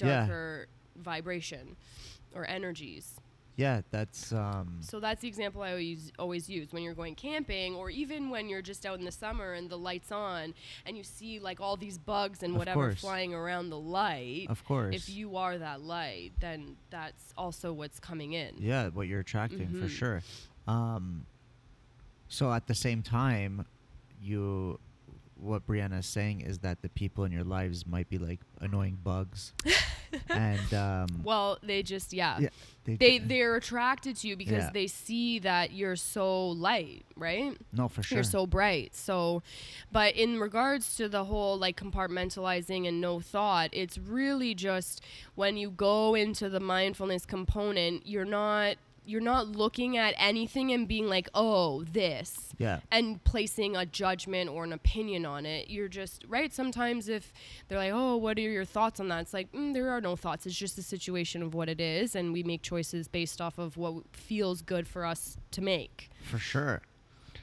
Yeah. 0.00 0.26
darker 0.26 0.66
vibration 0.96 1.76
or 2.34 2.46
energies. 2.46 3.20
Yeah, 3.56 3.82
that's 3.92 4.32
um. 4.32 4.78
So 4.80 4.98
that's 4.98 5.20
the 5.20 5.28
example 5.28 5.62
I 5.62 5.70
always 5.70 6.12
always 6.18 6.48
use 6.50 6.72
when 6.72 6.82
you're 6.82 6.94
going 6.94 7.14
camping, 7.14 7.76
or 7.76 7.88
even 7.88 8.28
when 8.30 8.48
you're 8.48 8.62
just 8.62 8.84
out 8.84 8.98
in 8.98 9.04
the 9.04 9.12
summer 9.12 9.52
and 9.52 9.70
the 9.70 9.78
lights 9.78 10.10
on, 10.10 10.54
and 10.86 10.96
you 10.96 11.04
see 11.04 11.38
like 11.38 11.60
all 11.60 11.76
these 11.76 11.96
bugs 11.96 12.42
and 12.42 12.56
whatever 12.56 12.88
course. 12.88 13.00
flying 13.00 13.32
around 13.32 13.70
the 13.70 13.78
light. 13.78 14.46
Of 14.48 14.64
course. 14.64 14.94
If 14.96 15.08
you 15.08 15.36
are 15.36 15.56
that 15.56 15.80
light, 15.82 16.32
then 16.40 16.76
that's 16.90 17.32
also 17.38 17.72
what's 17.72 18.00
coming 18.00 18.32
in. 18.32 18.56
Yeah, 18.58 18.88
what 18.88 19.06
you're 19.06 19.20
attracting 19.20 19.68
for 19.68 19.86
Mhm. 19.86 19.90
sure. 19.90 20.22
Um, 20.66 21.26
so 22.26 22.52
at 22.52 22.66
the 22.66 22.74
same 22.74 23.02
time, 23.02 23.66
you, 24.20 24.80
what 25.36 25.64
Brianna 25.66 26.00
is 26.00 26.06
saying 26.06 26.40
is 26.40 26.58
that 26.60 26.82
the 26.82 26.88
people 26.88 27.22
in 27.24 27.30
your 27.30 27.44
lives 27.44 27.86
might 27.86 28.08
be 28.08 28.18
like 28.18 28.40
annoying 28.60 28.98
bugs, 29.04 29.52
and 30.28 30.74
um, 30.74 31.06
Well, 31.24 31.58
they 31.62 31.82
just 31.82 32.12
yeah. 32.12 32.38
yeah, 32.40 32.48
they, 32.84 32.96
They 32.96 33.18
they're 33.18 33.56
attracted 33.56 34.16
to 34.16 34.28
you 34.28 34.36
because 34.36 34.64
Yeah. 34.64 34.70
they 34.72 34.86
see 34.86 35.38
that 35.40 35.72
you're 35.72 35.96
so 35.96 36.48
light, 36.48 37.04
right? 37.16 37.56
no 37.72 37.88
for 37.88 38.02
sure. 38.02 38.16
You're 38.16 38.24
so 38.24 38.46
bright. 38.46 38.94
So, 38.94 39.42
but 39.92 40.14
in 40.16 40.38
regards 40.40 40.96
to 40.96 41.08
the 41.08 41.24
whole 41.24 41.56
like 41.58 41.76
compartmentalizing 41.80 42.86
and 42.88 43.00
no 43.00 43.20
thought, 43.20 43.70
it's 43.72 43.98
really 43.98 44.54
just 44.54 45.00
when 45.34 45.56
you 45.56 45.70
go 45.70 46.14
into 46.14 46.48
the 46.48 46.60
mindfulness 46.60 47.26
component, 47.26 48.06
you're 48.06 48.24
not 48.24 48.76
you're 49.04 49.20
not 49.20 49.48
looking 49.48 49.96
at 49.96 50.14
anything 50.18 50.72
and 50.72 50.88
being 50.88 51.06
like, 51.06 51.28
"Oh, 51.34 51.84
this." 51.84 52.52
yeah, 52.58 52.80
And 52.92 53.22
placing 53.24 53.76
a 53.76 53.84
judgment 53.84 54.48
or 54.48 54.64
an 54.64 54.72
opinion 54.72 55.26
on 55.26 55.44
it. 55.44 55.70
You're 55.70 55.88
just, 55.88 56.24
right? 56.28 56.52
Sometimes 56.52 57.08
if 57.08 57.32
they're 57.66 57.78
like, 57.78 57.92
oh, 57.92 58.16
what 58.16 58.38
are 58.38 58.42
your 58.42 58.64
thoughts 58.64 59.00
on 59.00 59.08
that? 59.08 59.22
It's 59.22 59.34
like, 59.34 59.50
mm, 59.52 59.74
there 59.74 59.90
are 59.90 60.00
no 60.00 60.14
thoughts. 60.14 60.46
It's 60.46 60.54
just 60.56 60.78
a 60.78 60.82
situation 60.82 61.42
of 61.42 61.52
what 61.54 61.68
it 61.68 61.80
is. 61.80 62.14
And 62.14 62.32
we 62.32 62.42
make 62.42 62.62
choices 62.62 63.08
based 63.08 63.40
off 63.40 63.58
of 63.58 63.76
what 63.76 64.04
feels 64.12 64.62
good 64.62 64.86
for 64.86 65.04
us 65.04 65.36
to 65.50 65.60
make. 65.60 66.10
for 66.22 66.38
sure. 66.38 66.82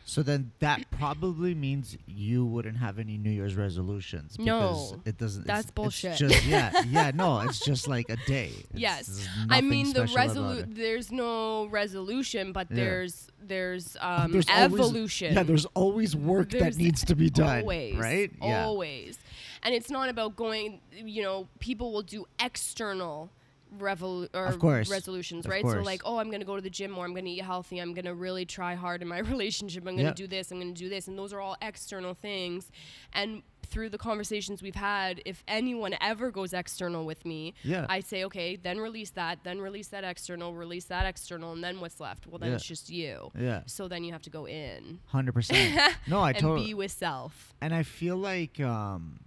So 0.05 0.23
then 0.23 0.51
that 0.59 0.89
probably 0.91 1.55
means 1.55 1.97
you 2.05 2.45
wouldn't 2.45 2.77
have 2.77 2.99
any 2.99 3.17
New 3.17 3.29
Year's 3.29 3.55
resolutions. 3.55 4.35
because 4.35 4.91
No, 4.93 5.01
it 5.05 5.17
doesn't. 5.17 5.47
that's 5.47 5.61
it's, 5.63 5.71
bullshit. 5.71 6.11
It's 6.11 6.19
just, 6.19 6.45
yeah, 6.55 6.83
yeah, 6.89 7.11
no, 7.13 7.39
it's 7.41 7.59
just 7.59 7.87
like 7.87 8.09
a 8.09 8.17
day. 8.27 8.47
It's- 8.49 8.65
Yes. 8.73 9.27
I 9.49 9.61
mean 9.61 9.93
the 9.93 10.01
resolu 10.05 10.75
there's 10.75 11.11
no 11.11 11.67
resolution, 11.67 12.51
but 12.51 12.67
Yeah. 12.69 12.75
there's 12.77 13.27
there's 13.41 13.95
um 14.01 14.31
There's 14.31 14.49
always- 14.49 14.73
evolution. 14.73 15.33
yeah, 15.33 15.43
there's 15.43 15.65
always 15.75 16.15
work 16.15 16.49
There's 16.49 16.75
that 16.75 16.83
needs 16.83 17.05
to 17.05 17.15
be 17.15 17.29
done. 17.29 17.59
always, 17.61 17.95
right? 17.95 18.31
Yeah. 18.41 18.65
Always. 18.65 19.17
And 19.63 19.73
it's 19.75 19.89
not 19.91 20.09
about 20.09 20.35
going, 20.35 20.81
you 20.91 21.21
know, 21.23 21.47
people 21.59 21.91
will 21.93 22.01
do 22.01 22.25
external 22.39 23.29
revol- 23.77 24.27
or 24.33 24.45
Of 24.45 24.59
course. 24.59 24.89
resolutions, 24.89 25.47
right? 25.47 25.63
So 25.65 25.81
like, 25.81 26.01
oh, 26.05 26.17
I'm 26.17 26.27
going 26.27 26.41
to 26.41 26.45
go 26.45 26.55
to 26.55 26.61
the 26.61 26.69
gym 26.69 26.91
more, 26.91 27.05
I'm 27.05 27.13
going 27.13 27.25
to 27.25 27.31
eat 27.31 27.41
healthy, 27.41 27.79
I'm 27.79 27.93
going 27.93 28.05
to 28.05 28.13
really 28.15 28.45
try 28.45 28.75
hard 28.75 29.01
in 29.01 29.07
my 29.07 29.19
relationship, 29.33 29.81
I'm 29.83 29.95
going 29.95 29.97
to 29.99 30.03
Yeah. 30.03 30.13
do 30.13 30.27
this, 30.27 30.51
I'm 30.51 30.59
going 30.59 30.73
to 30.73 30.79
do 30.79 30.89
this, 30.89 31.07
and 31.07 31.17
those 31.17 31.31
are 31.33 31.39
all 31.39 31.55
external 31.61 32.13
things. 32.13 32.71
And 33.13 33.43
through 33.65 33.87
the 33.89 33.97
conversations 33.97 34.61
we've 34.61 34.75
had, 34.75 35.21
if 35.25 35.43
anyone 35.47 35.95
ever 36.01 36.29
goes 36.31 36.51
external 36.51 37.05
with 37.05 37.25
me, 37.25 37.53
Yeah. 37.63 37.85
I 37.87 38.01
say, 38.01 38.25
okay, 38.25 38.57
then 38.57 38.79
release 38.79 39.11
that, 39.11 39.39
then 39.45 39.61
release 39.61 39.87
that 39.89 40.03
external, 40.03 40.53
release 40.53 40.85
that 40.85 41.05
external, 41.05 41.53
and 41.53 41.63
then 41.63 41.79
what's 41.79 41.99
left? 42.01 42.27
Well, 42.27 42.39
then 42.39 42.49
Yeah. 42.49 42.55
it's 42.55 42.65
just 42.65 42.89
you. 42.89 43.31
Yeah. 43.39 43.61
So 43.67 43.87
then 43.87 44.03
you 44.03 44.11
have 44.11 44.23
to 44.23 44.29
go 44.29 44.45
in 44.47 44.99
Hundred 45.05 45.31
percent. 45.33 45.79
No, 46.07 46.19
I 46.19 46.31
and 46.31 46.39
totally. 46.39 46.65
be 46.65 46.73
with 46.73 46.91
self. 46.91 47.53
and 47.61 47.73
I 47.73 47.83
feel 47.83 48.17
like 48.17 48.59
um 48.59 49.21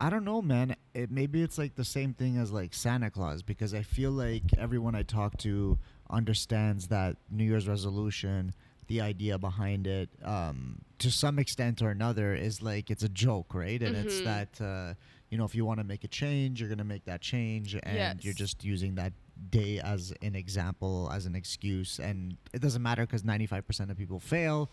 I 0.00 0.08
don't 0.10 0.24
know, 0.24 0.40
man. 0.40 0.76
It 0.94 1.10
maybe 1.10 1.42
it's 1.42 1.58
like 1.58 1.74
the 1.76 1.84
same 1.84 2.14
thing 2.14 2.38
as 2.38 2.50
like 2.50 2.72
Santa 2.74 3.10
Claus 3.10 3.42
because 3.42 3.74
I 3.74 3.82
feel 3.82 4.10
like 4.10 4.42
everyone 4.58 4.94
I 4.94 5.02
talk 5.02 5.36
to 5.38 5.78
understands 6.08 6.88
that 6.88 7.16
New 7.30 7.44
Year's 7.44 7.68
resolution, 7.68 8.54
the 8.88 9.00
idea 9.02 9.38
behind 9.38 9.86
it, 9.86 10.08
um, 10.24 10.80
to 10.98 11.10
some 11.10 11.38
extent 11.38 11.82
or 11.82 11.90
another, 11.90 12.34
is 12.34 12.62
like 12.62 12.90
it's 12.90 13.02
a 13.04 13.08
joke, 13.08 13.54
right? 13.54 13.80
And 13.82 13.94
it's 13.96 14.20
Mhm. 14.20 14.24
that 14.24 14.60
uh, 14.60 14.94
you 15.28 15.36
know 15.38 15.44
if 15.44 15.54
you 15.54 15.64
want 15.66 15.78
to 15.80 15.84
make 15.84 16.02
a 16.04 16.08
change, 16.08 16.60
you're 16.60 16.70
gonna 16.70 16.82
make 16.82 17.04
that 17.04 17.20
change, 17.20 17.76
and 17.82 18.24
you're 18.24 18.34
just 18.34 18.64
using 18.64 18.94
that 18.96 19.12
day 19.50 19.80
as 19.80 20.12
an 20.22 20.34
example, 20.34 21.10
as 21.12 21.26
an 21.26 21.34
excuse, 21.34 21.98
and 22.00 22.36
it 22.52 22.60
doesn't 22.60 22.82
matter 22.82 23.02
because 23.06 23.22
95% 23.24 23.90
of 23.90 23.96
people 23.96 24.18
fail 24.18 24.70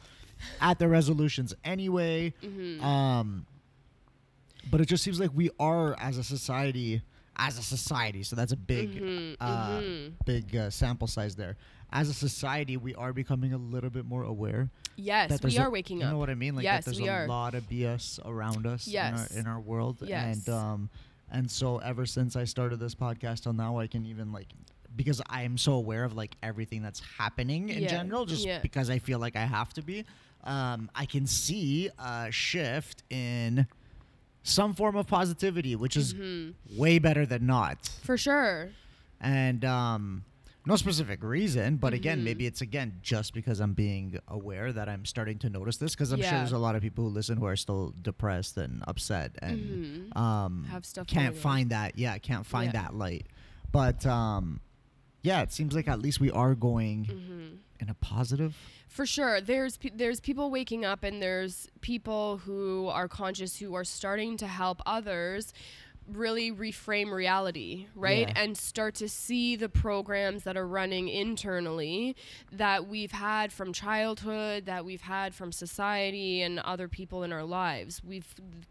at 0.62 0.80
their 0.80 0.90
resolutions 0.90 1.54
anyway. 1.64 2.34
Mhm. 2.42 2.82
Um, 2.82 3.46
but 4.70 4.82
it 4.82 4.86
just 4.88 5.04
seems 5.04 5.20
like 5.20 5.32
we 5.34 5.50
are 5.60 5.96
as 6.00 6.18
a 6.18 6.24
society, 6.24 7.02
as 7.36 7.58
a 7.58 7.62
society. 7.64 8.24
So 8.24 8.36
that's 8.36 8.52
a 8.52 8.58
big, 8.58 9.00
Mhm, 9.02 9.36
uh, 9.40 9.80
mhm. 9.80 10.14
big 10.26 10.56
uh, 10.56 10.70
sample 10.70 11.08
size 11.08 11.36
there. 11.36 11.56
As 11.92 12.10
a 12.10 12.14
society, 12.14 12.76
we 12.76 12.94
are 12.96 13.14
becoming 13.14 13.54
a 13.54 13.58
little 13.58 13.90
bit 13.90 14.06
more 14.06 14.24
aware. 14.24 14.70
Yes, 14.98 15.42
we 15.42 15.56
a- 15.58 15.62
are 15.62 15.70
waking 15.70 16.04
up. 16.04 16.08
You 16.08 16.12
know 16.14 16.18
what 16.20 16.30
I 16.30 16.36
mean? 16.36 16.56
Like 16.56 16.64
Yes, 16.64 16.86
that 16.86 16.96
there's 16.96 17.08
a 17.08 17.12
are. 17.12 17.28
lot 17.28 17.56
of 17.56 17.70
BS 17.70 18.20
around 18.26 18.66
us 18.68 18.88
Yes. 18.88 19.32
in 19.32 19.38
our 19.38 19.42
in 19.42 19.48
our 19.48 19.60
world. 19.60 19.98
Yes. 20.02 20.46
And 20.46 20.54
um, 20.54 20.90
and 21.32 21.50
so 21.50 21.78
ever 21.78 22.06
since 22.06 22.36
I 22.36 22.44
started 22.46 22.80
this 22.80 22.96
podcast 22.96 23.44
till 23.44 23.54
now, 23.54 23.80
I 23.80 23.88
can 23.88 24.06
even 24.06 24.32
like 24.34 24.48
because 24.96 25.22
I 25.30 25.44
am 25.44 25.58
so 25.58 25.74
aware 25.74 26.04
of 26.04 26.14
like 26.16 26.36
everything 26.42 26.82
that's 26.82 27.00
happening 27.18 27.70
in 27.70 27.84
Yeah, 27.84 27.90
general, 27.90 28.26
just 28.26 28.46
yeah. 28.46 28.60
because 28.60 28.90
I 28.90 28.98
feel 29.00 29.20
like 29.20 29.36
I 29.36 29.46
have 29.46 29.72
to 29.74 29.82
be. 29.82 30.04
Um, 30.44 30.90
I 30.96 31.06
can 31.06 31.28
see 31.28 31.90
a 32.00 32.32
shift 32.32 33.04
in 33.10 33.68
some 34.48 34.74
form 34.74 34.96
of 34.96 35.08
positivity, 35.08 35.76
which 35.76 35.98
is 35.98 36.14
Mhm. 36.14 36.54
way 36.76 37.00
better 37.00 37.26
than 37.26 37.46
not. 37.46 37.88
For 38.04 38.18
sure. 38.18 38.70
And 39.20 39.66
um, 39.66 40.24
no 40.66 40.76
specific 40.76 41.24
reason, 41.24 41.78
but 41.78 41.94
again, 41.94 42.20
Mhm. 42.20 42.24
maybe 42.24 42.46
it's 42.46 42.62
again 42.62 43.00
just 43.02 43.34
because 43.34 43.60
I'm 43.60 43.74
being 43.74 44.20
aware 44.28 44.72
that 44.72 44.88
I'm 44.90 45.06
starting 45.06 45.38
to 45.40 45.50
notice 45.50 45.78
this. 45.78 45.96
Because 45.96 46.12
I'm 46.12 46.22
sure 46.22 46.32
there's 46.32 46.52
a 46.52 46.58
lot 46.58 46.76
of 46.76 46.82
people 46.82 47.06
who 47.06 47.10
listen 47.10 47.38
who 47.38 47.46
are 47.46 47.56
still 47.56 47.94
depressed 48.02 48.58
and 48.58 48.84
upset 48.88 49.38
and 49.42 50.12
Mhm. 50.14 50.18
um, 50.18 50.66
Have 50.66 50.86
stuff 50.86 51.08
can't 51.08 51.36
find 51.36 51.70
that. 51.72 51.98
Yeah, 51.98 52.18
can't 52.18 52.46
find 52.46 52.74
Yeah. 52.74 52.84
that 52.84 52.96
light. 52.96 53.28
But 53.72 54.06
um, 54.06 54.60
yeah, 55.24 55.42
it 55.42 55.52
seems 55.52 55.74
like 55.76 55.88
at 55.88 56.00
least 56.00 56.20
we 56.20 56.32
are 56.32 56.56
going 56.56 57.06
Mhm. 57.06 57.58
In 57.82 57.90
a 57.90 57.94
positive. 57.94 58.56
For 58.88 59.06
sure. 59.06 59.42
There's 59.42 59.78
pe- 59.78 59.92
there's 59.94 60.20
people 60.20 60.50
waking 60.50 60.86
up 60.86 61.04
and 61.04 61.22
there's 61.22 61.68
people 61.82 62.38
who 62.38 62.88
are 62.88 63.08
conscious 63.08 63.58
who 63.58 63.76
are 63.76 63.84
starting 63.84 64.38
to 64.38 64.48
help 64.48 64.82
others 64.86 65.54
really 66.12 66.52
reframe 66.52 67.12
reality, 67.12 67.88
right? 67.96 68.28
Yeah. 68.30 68.34
And 68.42 68.58
start 68.58 68.96
to 68.96 69.10
see 69.10 69.56
the 69.56 69.68
programs 69.70 70.44
that 70.44 70.56
are 70.56 70.66
running 70.68 71.10
internally 71.10 72.16
that 72.52 72.88
we've 72.88 73.12
had 73.12 73.52
from 73.52 73.74
childhood, 73.74 74.66
that 74.66 74.86
we've 74.86 75.02
had 75.02 75.36
from 75.36 75.52
society 75.52 76.42
and 76.42 76.60
other 76.60 76.88
people 76.88 77.24
in 77.24 77.34
our 77.34 77.44
lives. 77.44 78.02
We've 78.04 78.28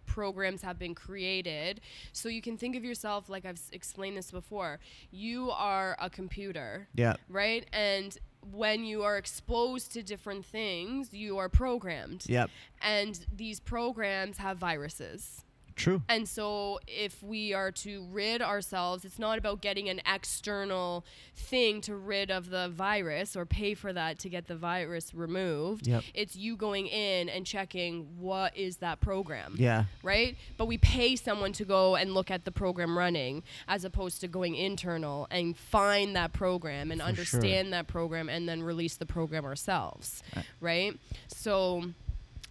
programs 0.06 0.62
have 0.62 0.78
been 0.78 0.94
created. 0.94 1.82
So 2.12 2.30
you 2.30 2.40
can 2.40 2.56
think 2.56 2.74
of 2.74 2.84
yourself 2.84 3.28
like 3.28 3.44
I've 3.44 3.56
s- 3.56 3.68
explained 3.72 4.16
this 4.16 4.30
before. 4.30 4.80
You 5.10 5.50
are 5.50 5.94
a 6.00 6.08
computer 6.08 6.88
Yeah. 6.94 7.16
right? 7.28 7.66
And 7.72 8.16
when 8.50 8.84
you 8.84 9.02
are 9.02 9.18
exposed 9.18 9.92
to 9.92 10.02
different 10.02 10.46
things, 10.46 11.12
you 11.12 11.36
are 11.36 11.48
programmed. 11.48 12.24
Yep. 12.28 12.48
And 12.80 13.26
these 13.34 13.60
programs 13.60 14.38
have 14.38 14.56
viruses. 14.56 15.42
True. 15.76 16.02
And 16.08 16.26
so, 16.28 16.80
if 16.88 17.22
we 17.22 17.52
are 17.52 17.70
to 17.72 18.06
rid 18.10 18.40
ourselves, 18.42 19.04
it's 19.04 19.18
not 19.18 19.38
about 19.38 19.60
getting 19.60 19.88
an 19.88 20.00
external 20.12 21.04
thing 21.34 21.80
to 21.82 21.94
rid 21.94 22.30
of 22.30 22.50
the 22.50 22.68
virus 22.70 23.36
or 23.36 23.44
pay 23.46 23.74
for 23.74 23.92
that 23.92 24.18
to 24.20 24.28
get 24.30 24.46
the 24.48 24.56
virus 24.56 25.12
removed. 25.14 25.86
Yep. 25.86 26.02
It's 26.14 26.34
you 26.34 26.56
going 26.56 26.86
in 26.86 27.28
and 27.28 27.44
checking 27.46 28.06
what 28.18 28.56
is 28.56 28.78
that 28.78 29.00
program 29.00 29.54
Yeah. 29.58 29.84
right? 30.02 30.36
But 30.56 30.66
we 30.66 30.78
pay 30.78 31.14
someone 31.14 31.52
to 31.52 31.64
go 31.64 31.94
and 31.94 32.12
look 32.14 32.30
at 32.30 32.44
the 32.46 32.52
program 32.52 32.96
running 32.96 33.42
as 33.68 33.84
opposed 33.84 34.20
to 34.22 34.28
going 34.28 34.54
internal 34.54 35.26
and 35.30 35.56
find 35.56 36.16
that 36.16 36.32
program 36.32 36.90
and 36.90 37.00
For 37.02 37.06
understand 37.06 37.72
that 37.74 37.86
program 37.86 38.28
and 38.28 38.48
then 38.48 38.62
release 38.62 38.96
the 38.96 39.06
program 39.06 39.44
ourselves, 39.44 40.22
Uh. 40.34 40.42
right? 40.60 40.98
So 41.28 41.84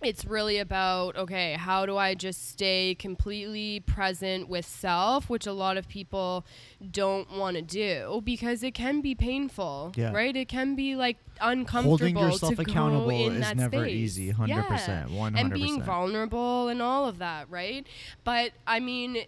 it's 0.01 0.25
really 0.25 0.59
about 0.59 1.15
okay, 1.15 1.53
how 1.53 1.85
do 1.85 1.97
I 1.97 2.13
just 2.15 2.49
stay 2.49 2.95
completely 2.95 3.79
present 3.79 4.47
with 4.49 4.65
self, 4.65 5.29
which 5.29 5.47
a 5.47 5.53
lot 5.53 5.77
of 5.77 5.87
people 5.87 6.45
don't 6.91 7.31
want 7.37 7.55
to 7.55 7.61
do 7.61 8.21
because 8.23 8.61
it 8.63 8.73
can 8.73 9.01
be 9.01 9.15
painful, 9.15 9.93
Yeah. 9.95 10.11
right? 10.11 10.35
It 10.35 10.47
can 10.47 10.75
be 10.75 10.95
like 10.95 11.17
uncomfortable 11.41 11.89
Holding 11.97 12.17
yourself 12.17 12.59
accountable 12.59 13.09
is 13.09 13.55
never 13.55 13.83
space. 13.83 13.93
easy, 13.93 14.31
100%, 14.31 15.09
Yeah. 15.11 15.31
And 15.35 15.53
being 15.53 15.79
100%. 15.81 15.85
vulnerable 15.85 16.67
and 16.67 16.81
all 16.81 17.07
of 17.07 17.17
that, 17.19 17.49
right? 17.49 17.85
But 18.23 18.51
I 18.67 18.79
mean, 18.79 19.23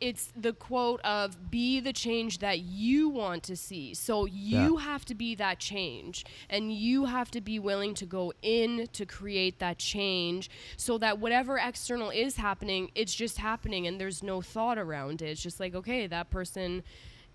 it's 0.00 0.32
the 0.36 0.52
quote 0.52 1.00
of 1.02 1.50
be 1.50 1.80
the 1.80 1.92
change 1.92 2.38
that 2.38 2.60
you 2.60 3.08
want 3.08 3.42
to 3.44 3.56
see. 3.56 3.94
So 3.94 4.24
you 4.24 4.78
have 4.78 5.04
to 5.06 5.14
be 5.14 5.34
that 5.34 5.58
change 5.58 6.24
and 6.48 6.72
you 6.72 7.04
have 7.04 7.30
to 7.32 7.40
be 7.40 7.58
willing 7.58 7.94
to 7.94 8.06
go 8.06 8.32
in 8.42 8.88
to 8.92 9.04
create 9.04 9.58
that 9.58 9.78
change 9.78 10.50
so 10.76 10.98
that 10.98 11.18
whatever 11.18 11.58
external 11.58 12.10
is 12.10 12.36
happening, 12.36 12.90
it's 12.94 13.14
just 13.14 13.38
happening 13.38 13.86
and 13.86 14.00
there's 14.00 14.22
no 14.22 14.40
thought 14.40 14.78
around 14.78 15.20
it. 15.22 15.30
It's 15.30 15.42
just 15.42 15.60
like, 15.60 15.74
okay, 15.74 16.06
that 16.06 16.30
person 16.30 16.82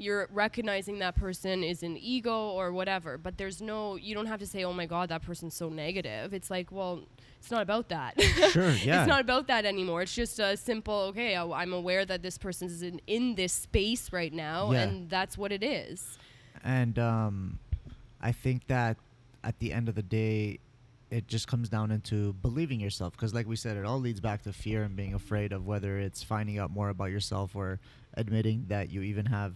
you're 0.02 0.28
recognizing 0.32 1.00
that 1.00 1.16
person 1.16 1.64
is 1.64 1.84
an 1.84 1.96
ego 1.98 2.50
or 2.50 2.72
whatever, 2.72 3.18
but 3.18 3.38
there's 3.38 3.62
no 3.62 3.96
you 3.96 4.14
don't 4.16 4.26
have 4.28 4.40
to 4.40 4.48
say, 4.48 4.64
"Oh 4.64 4.74
my 4.74 4.86
god, 4.86 5.10
that 5.10 5.22
person's 5.22 5.54
so 5.54 5.70
negative." 5.70 6.34
It's 6.34 6.50
like, 6.50 6.72
well, 6.72 7.02
it's 7.40 7.52
not 7.52 7.62
about 7.62 7.90
that. 7.90 8.20
Sure. 8.52 8.70
Yeah. 8.84 9.02
It's 9.02 9.08
not 9.08 9.22
about 9.22 9.48
that 9.48 9.66
anymore. 9.66 10.02
It's 10.04 10.14
just 10.14 10.40
a 10.40 10.56
simple, 10.58 11.00
okay, 11.12 11.36
I- 11.36 11.62
I'm 11.62 11.74
aware 11.74 12.06
that 12.06 12.22
this 12.22 12.38
person 12.38 12.68
is 12.68 12.84
in, 12.84 13.02
in 13.08 13.36
this 13.36 13.54
space 13.54 14.12
right 14.14 14.34
now, 14.34 14.72
Yeah. 14.72 14.82
and 14.84 15.10
that's 15.10 15.38
what 15.38 15.52
it 15.52 15.64
is. 15.64 16.18
And 16.64 17.00
um, 17.00 17.60
I 18.22 18.32
think 18.32 18.68
that 18.68 18.98
at 19.44 19.58
the 19.60 19.74
end 19.74 19.90
of 19.90 19.96
the 19.96 20.04
day, 20.04 20.60
it 21.10 21.28
just 21.28 21.48
comes 21.48 21.68
down 21.68 21.92
into 21.92 22.34
believing 22.34 22.80
yourself. 22.80 23.14
Because, 23.14 23.34
like 23.34 23.48
we 23.48 23.56
said, 23.56 23.76
it 23.76 23.86
all 23.86 24.00
leads 24.00 24.20
back 24.20 24.44
to 24.44 24.54
fear 24.54 24.84
and 24.84 24.96
being 24.96 25.14
afraid 25.16 25.52
of 25.52 25.66
whether 25.66 25.98
it's 25.98 26.22
finding 26.24 26.60
out 26.60 26.70
more 26.72 26.90
about 26.90 27.10
yourself 27.12 27.56
or 27.56 27.80
admitting 28.14 28.66
that 28.70 28.92
you 28.92 29.02
even 29.02 29.26
have 29.26 29.54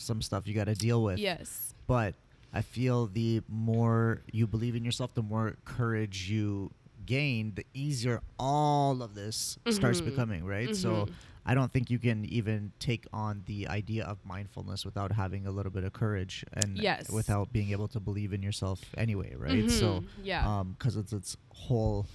some 0.00 0.22
stuff 0.22 0.46
you 0.46 0.54
got 0.54 0.64
to 0.64 0.74
deal 0.74 1.02
with. 1.02 1.18
Yes. 1.18 1.74
But 1.86 2.14
I 2.52 2.62
feel 2.62 3.06
the 3.06 3.42
more 3.48 4.22
you 4.32 4.46
believe 4.46 4.74
in 4.74 4.84
yourself, 4.84 5.14
the 5.14 5.22
more 5.22 5.56
courage 5.64 6.28
you 6.30 6.70
gain, 7.06 7.52
the 7.54 7.66
easier 7.74 8.20
all 8.38 9.02
of 9.02 9.14
this 9.14 9.58
starts 9.70 10.00
Mhm. 10.00 10.04
becoming, 10.06 10.44
right? 10.44 10.74
So 10.76 11.06
Mhm. 11.06 11.12
I 11.46 11.54
don't 11.54 11.72
think 11.72 11.90
you 11.90 11.98
can 11.98 12.24
even 12.26 12.72
take 12.78 13.06
on 13.12 13.42
the 13.46 13.66
idea 13.68 14.04
of 14.04 14.18
mindfulness 14.24 14.84
without 14.84 15.12
having 15.12 15.46
a 15.46 15.50
little 15.50 15.72
bit 15.72 15.84
of 15.84 15.92
courage 15.92 16.44
and 16.52 16.76
Yes. 16.76 17.10
without 17.10 17.52
being 17.52 17.70
able 17.70 17.88
to 17.88 17.98
believe 18.00 18.32
in 18.32 18.42
yourself 18.42 18.80
anyway, 18.96 19.34
right? 19.36 19.70
So 19.70 20.00
Mhm. 20.00 20.04
yeah. 20.22 20.46
um 20.60 20.76
cuz 20.78 20.96
it's 20.96 21.12
its 21.12 21.36
whole 21.50 22.06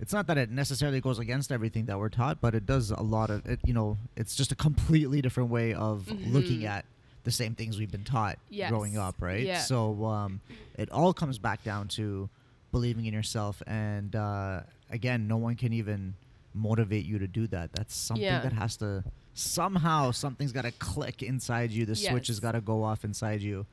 it's 0.00 0.12
not 0.12 0.28
that 0.28 0.38
it 0.38 0.48
necessarily 0.48 1.00
goes 1.00 1.18
against 1.18 1.50
everything 1.50 1.86
that 1.86 1.98
we're 1.98 2.08
taught, 2.08 2.40
but 2.40 2.54
it 2.54 2.64
does 2.64 2.92
a 2.92 3.02
lot 3.02 3.30
of 3.30 3.44
it, 3.46 3.58
you 3.66 3.74
know, 3.74 3.98
it's 4.16 4.36
just 4.36 4.52
a 4.52 4.54
completely 4.54 5.20
different 5.20 5.50
way 5.50 5.74
of 5.74 6.08
looking 6.28 6.60
Mhm. 6.60 6.68
at 6.68 6.84
the 7.28 7.32
same 7.32 7.54
things 7.54 7.78
we've 7.78 7.90
been 7.92 8.04
taught 8.04 8.38
Yes. 8.48 8.70
growing 8.70 8.96
up, 8.96 9.16
right? 9.20 9.44
Yeah. 9.44 9.60
So 9.60 10.06
um, 10.06 10.40
it 10.78 10.90
all 10.90 11.12
comes 11.12 11.38
back 11.38 11.62
down 11.62 11.88
to 11.88 12.30
believing 12.72 13.04
in 13.04 13.12
yourself. 13.12 13.62
And 13.66 14.16
uh, 14.16 14.60
again, 14.90 15.28
no 15.28 15.36
one 15.36 15.54
can 15.54 15.74
even 15.74 16.14
motivate 16.54 17.04
you 17.04 17.18
to 17.18 17.26
do 17.26 17.46
that. 17.48 17.72
That's 17.74 17.94
something 17.94 18.24
Yeah. 18.24 18.40
that 18.40 18.54
has 18.54 18.78
to 18.78 19.04
somehow 19.34 20.10
something's 20.10 20.52
got 20.52 20.62
to 20.62 20.72
click 20.72 21.22
inside 21.22 21.70
you. 21.70 21.84
The 21.84 21.94
switch 21.96 22.28
has 22.28 22.40
got 22.40 22.52
to 22.52 22.60
go 22.62 22.82
off 22.82 23.04
inside 23.04 23.42
you. 23.42 23.66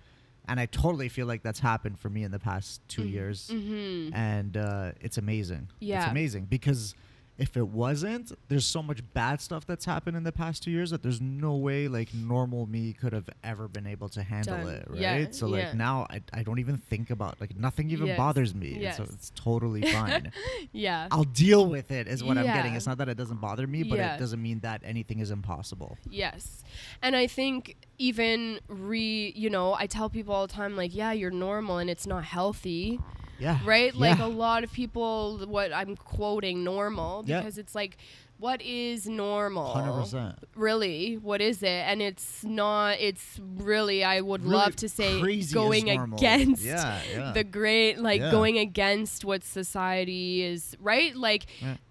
And 0.47 0.59
I 0.59 0.65
totally 0.67 1.07
feel 1.09 1.25
like 1.25 1.41
that's 1.41 1.59
happened 1.59 1.97
for 1.97 2.09
me 2.09 2.24
in 2.24 2.31
the 2.31 2.39
past 2.39 2.81
2 2.89 3.01
Mhm. 3.03 3.12
years 3.12 3.50
Mhm. 3.51 4.13
and 4.13 4.57
uh, 4.57 4.91
it's 5.00 5.17
amazing. 5.17 5.69
it's 5.71 5.88
Yeah. 5.88 6.12
amazing 6.12 6.45
because 6.45 6.93
if 7.37 7.57
it 7.57 7.67
wasn't, 7.67 8.31
there's 8.47 8.65
so 8.65 8.81
much 8.81 9.01
bad 9.13 9.41
stuff 9.41 9.65
that's 9.65 9.83
happened 9.83 10.15
in 10.15 10.23
the 10.23 10.31
past 10.31 10.63
two 10.63 10.71
years 10.71 10.91
that 10.91 11.03
there's 11.03 11.19
no 11.19 11.55
way 11.55 11.87
like 11.89 12.13
normal 12.13 12.65
me 12.65 12.93
could 12.93 13.11
have 13.11 13.29
ever 13.43 13.67
been 13.67 13.85
able 13.85 14.07
to 14.09 14.23
handle 14.23 14.55
Done. 14.57 14.67
it, 14.69 14.87
right? 14.89 14.99
Yeah, 14.99 15.25
so 15.31 15.47
like 15.47 15.63
yeah. 15.63 15.73
now 15.73 16.07
I, 16.09 16.21
I 16.31 16.43
don't 16.43 16.59
even 16.59 16.77
think 16.77 17.09
about 17.09 17.41
like 17.41 17.55
nothing 17.57 17.89
even 17.89 18.07
Yes, 18.07 18.17
bothers 18.17 18.55
me. 18.55 18.77
yes. 18.79 18.97
So 18.97 19.03
it's 19.03 19.31
totally 19.35 19.81
fine. 19.91 20.31
Yeah. 20.71 21.07
I'll 21.11 21.23
deal 21.25 21.65
with 21.67 21.91
it 21.91 22.07
is 22.07 22.23
what 22.23 22.37
I'm 22.37 22.45
getting. 22.45 22.73
It's 22.75 22.87
not 22.87 22.99
that 22.99 23.09
it 23.09 23.17
doesn't 23.17 23.41
bother 23.41 23.67
me, 23.67 23.83
but 23.83 23.97
Yeah. 23.97 24.15
it 24.15 24.19
doesn't 24.19 24.41
mean 24.41 24.59
that 24.61 24.81
anything 24.85 25.19
is 25.19 25.29
impossible. 25.31 25.97
Yes. 26.09 26.63
And 27.01 27.15
I 27.17 27.27
think 27.27 27.75
even 27.97 28.59
re, 28.69 29.33
you 29.35 29.49
know, 29.49 29.73
I 29.73 29.87
tell 29.87 30.09
people 30.09 30.33
all 30.33 30.47
the 30.47 30.53
time 30.53 30.77
like, 30.77 30.95
yeah, 30.95 31.11
you're 31.11 31.31
normal 31.31 31.79
and 31.79 31.89
it's 31.89 32.07
not 32.07 32.23
healthy, 32.23 32.99
Yeah. 33.39 33.59
right? 33.65 33.93
Like 33.93 34.17
Yeah. 34.19 34.25
a 34.25 34.27
lot 34.27 34.63
of 34.63 34.71
people 34.71 35.39
what 35.47 35.73
I'm 35.73 35.95
quoting 35.95 36.63
normal 36.63 37.23
because 37.23 37.57
it's 37.57 37.75
like 37.75 37.97
what 38.37 38.61
is 38.61 39.07
normal? 39.07 39.73
100%. 39.73 40.35
Really, 40.55 41.15
what 41.15 41.39
is 41.41 41.63
it? 41.63 41.69
And 41.69 42.01
it's 42.01 42.43
not 42.43 42.97
it's 42.99 43.39
really 43.41 44.03
I 44.03 44.19
would 44.19 44.43
Really 44.43 44.55
love 44.57 44.75
to 44.77 44.89
say 44.89 45.21
going 45.53 45.89
against 45.89 46.61
Yeah, 46.63 47.01
yeah. 47.09 47.31
the 47.31 47.45
great 47.45 47.97
like 47.99 48.19
Yeah. 48.19 48.31
going 48.31 48.57
against 48.57 49.23
what 49.23 49.43
society 49.43 50.43
is, 50.43 50.75
right? 50.81 51.15
Like. 51.15 51.45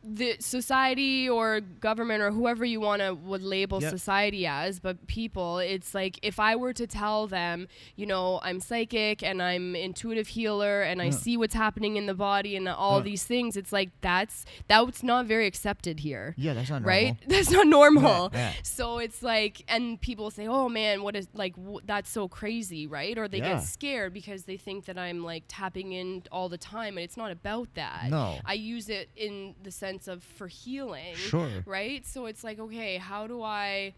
The 0.07 0.37
society 0.39 1.27
or 1.29 1.61
government 1.81 2.23
or 2.23 2.31
whoever 2.31 2.63
you 2.63 2.79
want 2.79 3.01
to 3.01 3.15
would 3.15 3.43
label 3.43 3.81
Yeah. 3.83 3.89
society 3.89 4.47
as 4.47 4.79
but 4.79 5.07
people 5.07 5.59
it's 5.61 5.95
like 5.95 6.19
if 6.23 6.39
i 6.39 6.55
were 6.57 6.75
to 6.75 6.87
tell 6.87 7.27
them 7.27 7.69
you 7.97 8.05
know 8.05 8.39
i'm 8.43 8.61
psychic 8.61 9.23
and 9.23 9.43
i'm 9.43 9.75
intuitive 9.75 10.29
healer 10.29 10.83
and 10.83 11.01
i 11.01 11.09
see 11.09 11.39
what's 11.39 11.55
happening 11.55 11.97
in 11.97 12.05
the 12.05 12.13
body 12.13 12.55
and 12.55 12.69
all 12.69 12.99
Yeah. 12.99 13.05
these 13.05 13.25
things 13.25 13.57
it's 13.57 13.73
like 13.73 13.91
that's 14.03 14.45
that's 14.69 15.03
not 15.03 15.25
very 15.25 15.47
accepted 15.47 16.01
here 16.01 16.35
Yeah, 16.37 16.53
that's 16.53 16.69
not 16.69 16.83
normal. 16.83 16.89
right 16.89 17.17
that's 17.27 17.51
not 17.51 17.67
normal 17.67 18.31
Yeah, 18.35 18.39
yeah. 18.39 18.53
so 18.63 18.99
it's 18.99 19.23
like 19.23 19.65
and 19.69 19.99
people 20.01 20.31
say 20.31 20.47
oh 20.47 20.69
man 20.69 21.03
what 21.03 21.17
is 21.17 21.29
like 21.33 21.57
w- 21.57 21.81
that's 21.87 22.11
so 22.11 22.29
crazy 22.29 22.87
right 22.87 23.17
or 23.17 23.27
they 23.27 23.39
Yeah. 23.39 23.55
get 23.55 23.63
scared 23.63 24.13
because 24.13 24.45
they 24.45 24.59
think 24.59 24.85
that 24.85 24.99
i'm 24.99 25.25
like 25.25 25.45
tapping 25.49 25.93
in 25.93 26.25
all 26.31 26.51
the 26.51 26.59
time 26.59 26.99
and 26.99 27.05
it's 27.05 27.17
not 27.17 27.31
about 27.31 27.69
that 27.75 28.09
No. 28.11 28.39
i 28.45 28.53
use 28.53 28.91
it 28.91 29.09
in 29.17 29.55
the 29.63 29.71
sense 29.71 29.94
of 30.09 30.23
for 30.23 30.47
healing 30.49 31.15
Sure. 31.17 31.49
right 31.67 32.05
so 32.07 32.27
it's 32.27 32.43
like 32.45 32.59
okay 32.59 32.97
how 32.99 33.27
do 33.27 33.43
i 33.43 33.95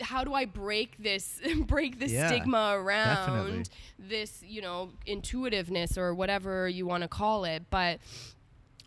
how 0.00 0.22
do 0.24 0.32
i 0.34 0.44
break 0.44 0.96
this 0.98 1.40
break 1.66 1.98
the 1.98 2.08
Yeah, 2.08 2.28
stigma 2.28 2.74
around 2.76 3.26
definitely. 3.26 3.64
this 3.98 4.42
you 4.46 4.62
know 4.62 4.90
intuitiveness 5.06 5.98
or 5.98 6.14
whatever 6.14 6.68
you 6.68 6.86
want 6.86 7.02
to 7.02 7.08
call 7.08 7.44
it 7.44 7.62
but 7.70 7.98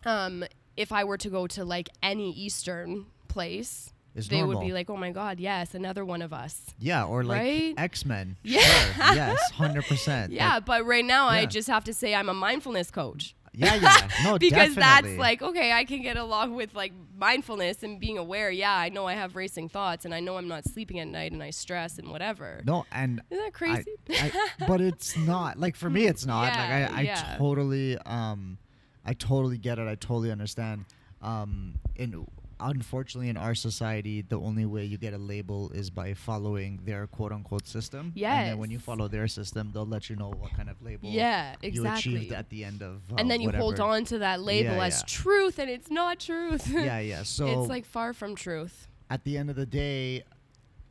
um 0.04 0.44
if 0.76 0.92
i 0.92 1.04
were 1.04 1.18
to 1.18 1.28
go 1.28 1.46
to 1.46 1.64
like 1.64 1.88
any 2.02 2.32
eastern 2.32 3.06
place 3.28 3.92
they 4.30 4.42
would 4.42 4.58
be 4.60 4.72
like 4.72 4.90
oh 4.90 4.96
my 4.96 5.10
god 5.12 5.38
yes 5.38 5.74
another 5.74 6.04
one 6.04 6.22
of 6.22 6.32
us 6.32 6.62
Yeah, 6.80 7.04
or 7.04 7.22
like 7.22 7.38
Right? 7.38 7.74
X 7.78 8.04
Men. 8.04 8.36
Yeah. 8.42 8.60
Sure. 8.62 9.14
yes, 9.14 9.50
hundred 9.52 9.84
percent. 9.84 10.32
yeah 10.40 10.58
but 10.58 10.84
right 10.86 11.04
now 11.04 11.26
i 11.28 11.46
just 11.46 11.68
have 11.68 11.84
to 11.84 11.94
say 11.94 12.14
i'm 12.16 12.28
a 12.28 12.34
mindfulness 12.34 12.90
coach 12.90 13.34
Yeah, 13.58 13.74
yeah. 13.74 14.08
No, 14.24 14.38
because 14.38 14.74
definitely. 14.74 15.10
that's 15.10 15.18
like 15.18 15.42
okay 15.42 15.72
i 15.72 15.84
can 15.84 16.00
get 16.02 16.16
along 16.16 16.54
with 16.54 16.74
like 16.74 16.92
mindfulness 17.16 17.82
and 17.82 17.98
being 17.98 18.16
aware 18.16 18.50
yeah 18.50 18.74
i 18.74 18.88
know 18.88 19.06
i 19.06 19.14
have 19.14 19.34
racing 19.36 19.68
thoughts 19.68 20.04
and 20.04 20.14
i 20.14 20.20
know 20.20 20.36
i'm 20.36 20.46
not 20.48 20.64
sleeping 20.64 21.00
at 21.00 21.08
night 21.08 21.32
and 21.32 21.42
i 21.42 21.50
stress 21.50 21.98
and 21.98 22.08
whatever 22.10 22.62
no, 22.64 22.86
and 22.92 23.20
isn't 23.30 23.42
that 23.42 23.48
I, 23.48 23.50
crazy 23.50 23.92
I, 24.10 24.32
but 24.68 24.80
it's 24.80 25.16
not 25.16 25.58
like 25.58 25.76
for 25.76 25.90
me. 25.90 26.06
It's 26.06 26.24
not 26.24 26.52
Yeah, 26.52 26.60
like 26.60 26.92
I, 26.92 26.98
I 26.98 27.00
yeah. 27.02 27.36
totally, 27.38 27.98
um, 27.98 28.58
I 29.04 29.12
totally 29.14 29.58
get 29.58 29.78
it. 29.78 29.86
I 29.88 29.94
totally 29.94 30.30
understand. 30.30 30.84
Um, 31.20 31.74
and 31.98 32.26
unfortunately, 32.60 33.28
in 33.28 33.36
our 33.36 33.54
society, 33.54 34.22
the 34.22 34.38
only 34.38 34.64
way 34.66 34.84
you 34.84 34.98
get 34.98 35.14
a 35.14 35.18
label 35.18 35.70
is 35.72 35.90
by 35.90 36.14
following 36.14 36.80
their 36.84 37.06
quote 37.06 37.32
unquote 37.32 37.66
system. 37.66 38.12
Yeah 38.14 38.34
and 38.38 38.48
then 38.50 38.58
when 38.58 38.70
you 38.70 38.78
follow 38.78 39.08
their 39.08 39.28
system, 39.28 39.70
they'll 39.72 39.86
let 39.86 40.08
you 40.10 40.16
know 40.16 40.30
what 40.30 40.52
kind 40.52 40.68
of 40.68 40.80
label 40.82 41.08
yeah 41.08 41.54
you 41.62 41.68
exactly 41.68 42.16
achieved 42.16 42.32
at 42.32 42.48
the 42.50 42.64
end 42.64 42.82
of. 42.82 43.00
Uh, 43.12 43.16
and 43.18 43.30
then 43.30 43.40
you 43.40 43.50
hold 43.50 43.80
on 43.80 44.04
to 44.06 44.18
that 44.18 44.40
label 44.40 44.74
Yeah, 44.76 44.84
as 44.84 45.00
yeah. 45.00 45.04
truth 45.06 45.58
and 45.58 45.70
it's 45.70 45.90
not 45.90 46.20
truth 46.20 46.68
Yeah, 46.70 46.98
yeah. 47.00 47.22
So 47.24 47.46
it's 47.60 47.68
like 47.68 47.84
far 47.84 48.12
from 48.12 48.34
truth 48.34 48.88
at 49.10 49.24
the 49.24 49.38
end 49.38 49.50
of 49.50 49.56
the 49.56 49.66
day, 49.66 50.22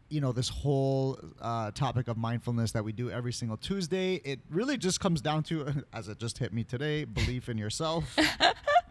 you 0.10 0.22
know, 0.22 0.32
this 0.32 0.50
whole 0.50 1.20
uh, 1.42 1.72
topic 1.72 2.08
of 2.08 2.18
mindfulness 2.18 2.72
that 2.72 2.84
we 2.84 2.92
do 2.94 3.12
every 3.12 3.34
single 3.34 3.58
Tuesday, 3.58 4.16
it 4.24 4.40
really 4.50 4.78
just 4.78 5.00
comes 5.00 5.22
down 5.22 5.44
to, 5.44 5.84
as 5.94 6.08
it 6.08 6.18
just 6.18 6.38
hit 6.38 6.54
me 6.54 6.64
today, 6.64 7.04
belief 7.04 7.50
in 7.50 7.58
yourself. 7.58 8.18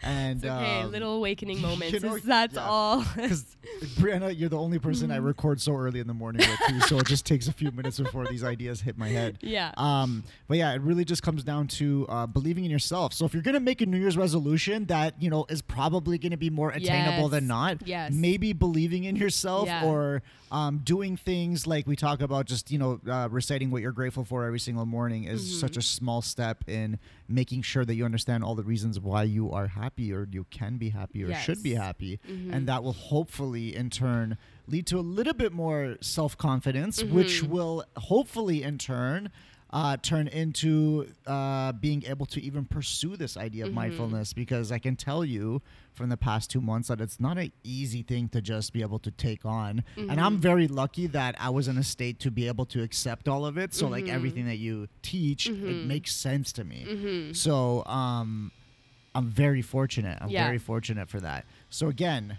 And 0.07 0.37
it's 0.39 0.45
okay 0.47 0.81
um, 0.83 0.93
little 0.93 1.15
awakening 1.15 1.61
moments 1.69 2.03
know, 2.03 2.15
is- 2.17 2.23
that's 2.23 2.55
yeah. 2.55 2.67
all 2.69 3.05
because 3.17 3.57
Brianna, 3.99 4.37
you're 4.39 4.49
the 4.49 4.59
only 4.59 4.79
person 4.79 5.11
I 5.11 5.17
record 5.17 5.61
so 5.61 5.75
early 5.75 5.99
in 6.01 6.07
the 6.07 6.15
morning 6.15 6.47
with 6.49 6.59
too, 6.69 6.81
so 6.83 6.99
it 6.99 7.07
just 7.07 7.27
takes 7.27 7.49
a 7.49 7.53
few 7.53 7.71
minutes 7.73 7.99
before 7.99 8.25
these 8.27 8.45
ideas 8.45 8.81
hit 8.81 8.97
my 8.97 9.09
head. 9.09 9.39
yeah 9.43 9.73
Um, 9.77 10.23
but 10.49 10.57
yeah, 10.59 10.73
it 10.73 10.81
really 10.83 11.05
just 11.05 11.23
comes 11.23 11.43
down 11.45 11.67
to 11.69 12.07
uh, 12.09 12.27
believing 12.27 12.65
in 12.65 12.71
yourself. 12.71 13.13
So 13.13 13.25
if 13.27 13.35
you're 13.35 13.43
gonna 13.43 13.61
make 13.61 13.81
a 13.81 13.87
New 13.87 13.99
Year's 13.99 14.17
resolution 14.17 14.87
that 14.87 15.21
you 15.21 15.31
know 15.31 15.45
is 15.49 15.63
probably 15.63 16.17
gonna 16.19 16.37
be 16.37 16.49
more 16.51 16.71
attainable 16.71 17.29
than 17.29 17.47
not, 17.47 17.87
Yes. 17.87 18.13
maybe 18.13 18.53
believing 18.53 19.05
in 19.05 19.17
yourself 19.17 19.67
Yeah. 19.67 19.85
or 19.85 20.23
um, 20.53 20.79
doing 20.85 21.17
things 21.17 21.67
like 21.67 21.89
we 21.89 21.97
talk 21.97 22.21
about, 22.23 22.47
just 22.47 22.71
you 22.71 22.79
know, 22.79 23.01
uh, 23.11 23.29
reciting 23.31 23.71
what 23.73 23.83
you're 23.83 23.91
grateful 23.93 24.25
for 24.25 24.45
every 24.45 24.61
single 24.61 24.87
morning 24.87 25.25
is 25.25 25.43
Mm-hmm. 25.47 25.59
such 25.61 25.77
a 25.77 25.83
small 25.83 26.23
step 26.23 26.63
in 26.69 26.99
making 27.29 27.63
sure 27.63 27.85
that 27.85 27.95
you 27.95 28.05
understand 28.05 28.45
all 28.45 28.55
the 28.55 28.63
reasons 28.63 28.99
why 29.01 29.23
you 29.25 29.51
are 29.51 29.67
happy 29.69 30.13
or 30.13 30.27
you 30.31 30.45
can 30.51 30.77
be 30.77 30.91
happy 30.91 31.25
or 31.25 31.35
should 31.35 31.63
be 31.63 31.71
Yes. 31.71 31.83
happy, 31.83 32.21
Mhm. 32.29 32.53
and 32.53 32.69
that 32.69 32.83
will 32.85 32.93
hopefully 32.93 33.75
in 33.75 33.91
turn 33.91 34.37
lead 34.69 34.87
to 34.87 34.99
a 34.99 35.01
little 35.01 35.35
bit 35.35 35.53
more 35.53 35.97
self 36.01 36.37
confidence, 36.39 37.03
which 37.03 37.43
Mhm. 37.43 37.49
will 37.49 37.85
hopefully 37.97 38.63
in 38.63 38.79
turn 38.79 39.31
uh, 39.71 39.97
turn 39.97 40.29
into 40.29 41.07
uh, 41.27 41.73
being 41.73 42.05
able 42.07 42.25
to 42.27 42.41
even 42.41 42.65
pursue 42.65 43.17
this 43.17 43.37
idea 43.37 43.65
of 43.65 43.71
Mhm. 43.71 43.75
mindfulness 43.75 44.33
because 44.33 44.71
I 44.71 44.79
can 44.79 44.95
tell 44.97 45.25
you 45.25 45.61
from 45.93 46.09
the 46.09 46.17
past 46.17 46.51
two 46.51 46.61
months 46.61 46.89
that 46.89 47.01
it's 47.01 47.19
not 47.19 47.37
an 47.37 47.51
easy 47.65 48.03
thing 48.03 48.29
to 48.29 48.41
just 48.41 48.73
be 48.73 48.81
able 48.83 49.01
to 49.01 49.11
take 49.11 49.45
on. 49.45 49.83
And 49.97 50.21
I'm 50.21 50.37
Mhm. 50.39 50.41
very 50.41 50.69
lucky 50.69 51.07
that 51.09 51.35
I 51.41 51.51
was 51.51 51.67
in 51.67 51.77
a 51.79 51.83
state 51.83 52.21
to 52.21 52.31
be 52.31 52.47
able 52.47 52.67
to 52.67 52.83
accept 52.83 53.27
all 53.29 53.45
of 53.45 53.59
it. 53.59 53.75
So, 53.75 53.89
like 53.89 54.07
Mhm. 54.07 54.13
everything 54.13 54.47
that 54.47 54.59
you 54.59 54.87
teach, 55.03 55.49
it 55.49 55.53
Mhm. 55.57 55.83
makes 55.83 56.15
sense 56.15 56.53
to 56.53 56.65
me. 56.65 56.85
hmm 56.85 57.33
So, 57.33 57.85
um, 57.87 58.53
I'm 59.17 59.29
very 59.29 59.63
fortunate. 59.63 60.19
I'm 60.21 60.31
Yeah. 60.31 60.45
very 60.45 60.59
fortunate 60.59 61.09
for 61.09 61.21
that. 61.21 61.45
So, 61.71 61.89
again, 61.89 62.39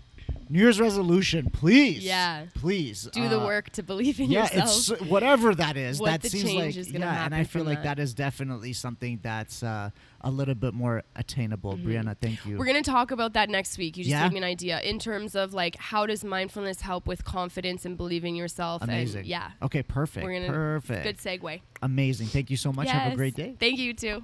New 0.50 0.60
Year's 0.60 0.80
resolution, 0.80 1.50
please. 1.50 2.04
Yeah. 2.04 2.46
Please. 2.56 3.10
do 3.12 3.28
the 3.28 3.40
uh, 3.42 3.46
work 3.46 3.70
to 3.72 3.84
believe 3.84 4.20
in 4.20 4.32
yeah, 4.32 4.44
yourself 4.44 4.90
Yeah, 4.90 4.96
it's 4.96 5.10
whatever 5.12 5.54
that 5.56 5.76
is. 5.78 6.00
What 6.00 6.22
that 6.22 6.30
seems 6.32 6.54
like 6.54 6.76
is 6.78 6.92
yeah, 6.92 7.26
and 7.26 7.36
I 7.36 7.44
feel 7.44 7.64
like 7.64 7.84
that. 7.84 7.98
that 7.98 8.00
is 8.02 8.14
definitely 8.14 8.74
something 8.74 9.20
that's 9.22 9.64
uh, 9.64 9.90
a 10.22 10.32
little 10.32 10.56
bit 10.56 10.74
more 10.74 11.04
attainable. 11.16 11.74
Mhm. 11.76 11.84
Brianna, 11.86 12.16
thank 12.22 12.46
you. 12.46 12.58
We're 12.58 12.66
gonna 12.66 12.82
talk 12.82 13.12
about 13.12 13.34
that 13.34 13.50
next 13.50 13.78
week. 13.78 13.98
You 13.98 14.04
just 14.04 14.12
Yeah? 14.12 14.24
gave 14.24 14.32
me 14.34 14.38
an 14.40 14.44
idea 14.44 14.80
in 14.82 15.00
terms 15.00 15.36
of 15.36 15.54
like 15.54 15.76
how 15.78 16.06
does 16.06 16.24
mindfulness 16.24 16.82
help 16.82 17.08
with 17.08 17.24
confidence 17.26 17.86
and 17.86 17.98
believing 17.98 18.36
yourself. 18.36 18.82
Amazing. 18.82 19.20
And 19.20 19.28
yeah, 19.28 19.52
Okay, 19.62 19.84
perfect. 19.84 20.26
We're 20.26 20.40
gonna- 20.40 20.52
perfect. 20.54 21.04
good 21.04 21.18
segue. 21.18 21.62
Amazing. 21.82 22.28
Thank 22.28 22.50
you 22.50 22.58
so 22.58 22.72
much. 22.72 22.90
Have 22.90 23.14
a 23.14 23.16
great 23.16 23.36
day. 23.36 23.56
Thank 23.60 23.78
you 23.80 23.94
too. 23.94 24.24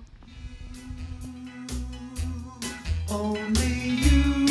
Only 3.10 3.67
you, 3.67 4.19
you, 4.21 4.42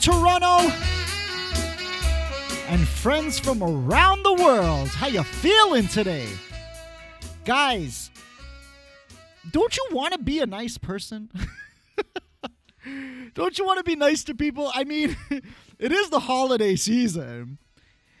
Toronto 0.00 0.72
and 2.68 2.86
friends 2.86 3.38
from 3.40 3.62
around 3.62 4.22
the 4.22 4.34
world, 4.34 4.88
how 4.88 5.08
you 5.08 5.24
feeling 5.24 5.88
today? 5.88 6.28
Guys, 7.44 8.10
don't 9.50 9.76
you 9.76 9.84
want 9.90 10.12
to 10.12 10.18
be 10.18 10.38
a 10.38 10.46
nice 10.46 10.78
person? 10.78 11.30
don't 13.34 13.58
you 13.58 13.64
want 13.64 13.78
to 13.78 13.84
be 13.84 13.96
nice 13.96 14.22
to 14.24 14.34
people? 14.34 14.70
I 14.72 14.84
mean, 14.84 15.16
it 15.78 15.90
is 15.90 16.10
the 16.10 16.20
holiday 16.20 16.76
season. 16.76 17.58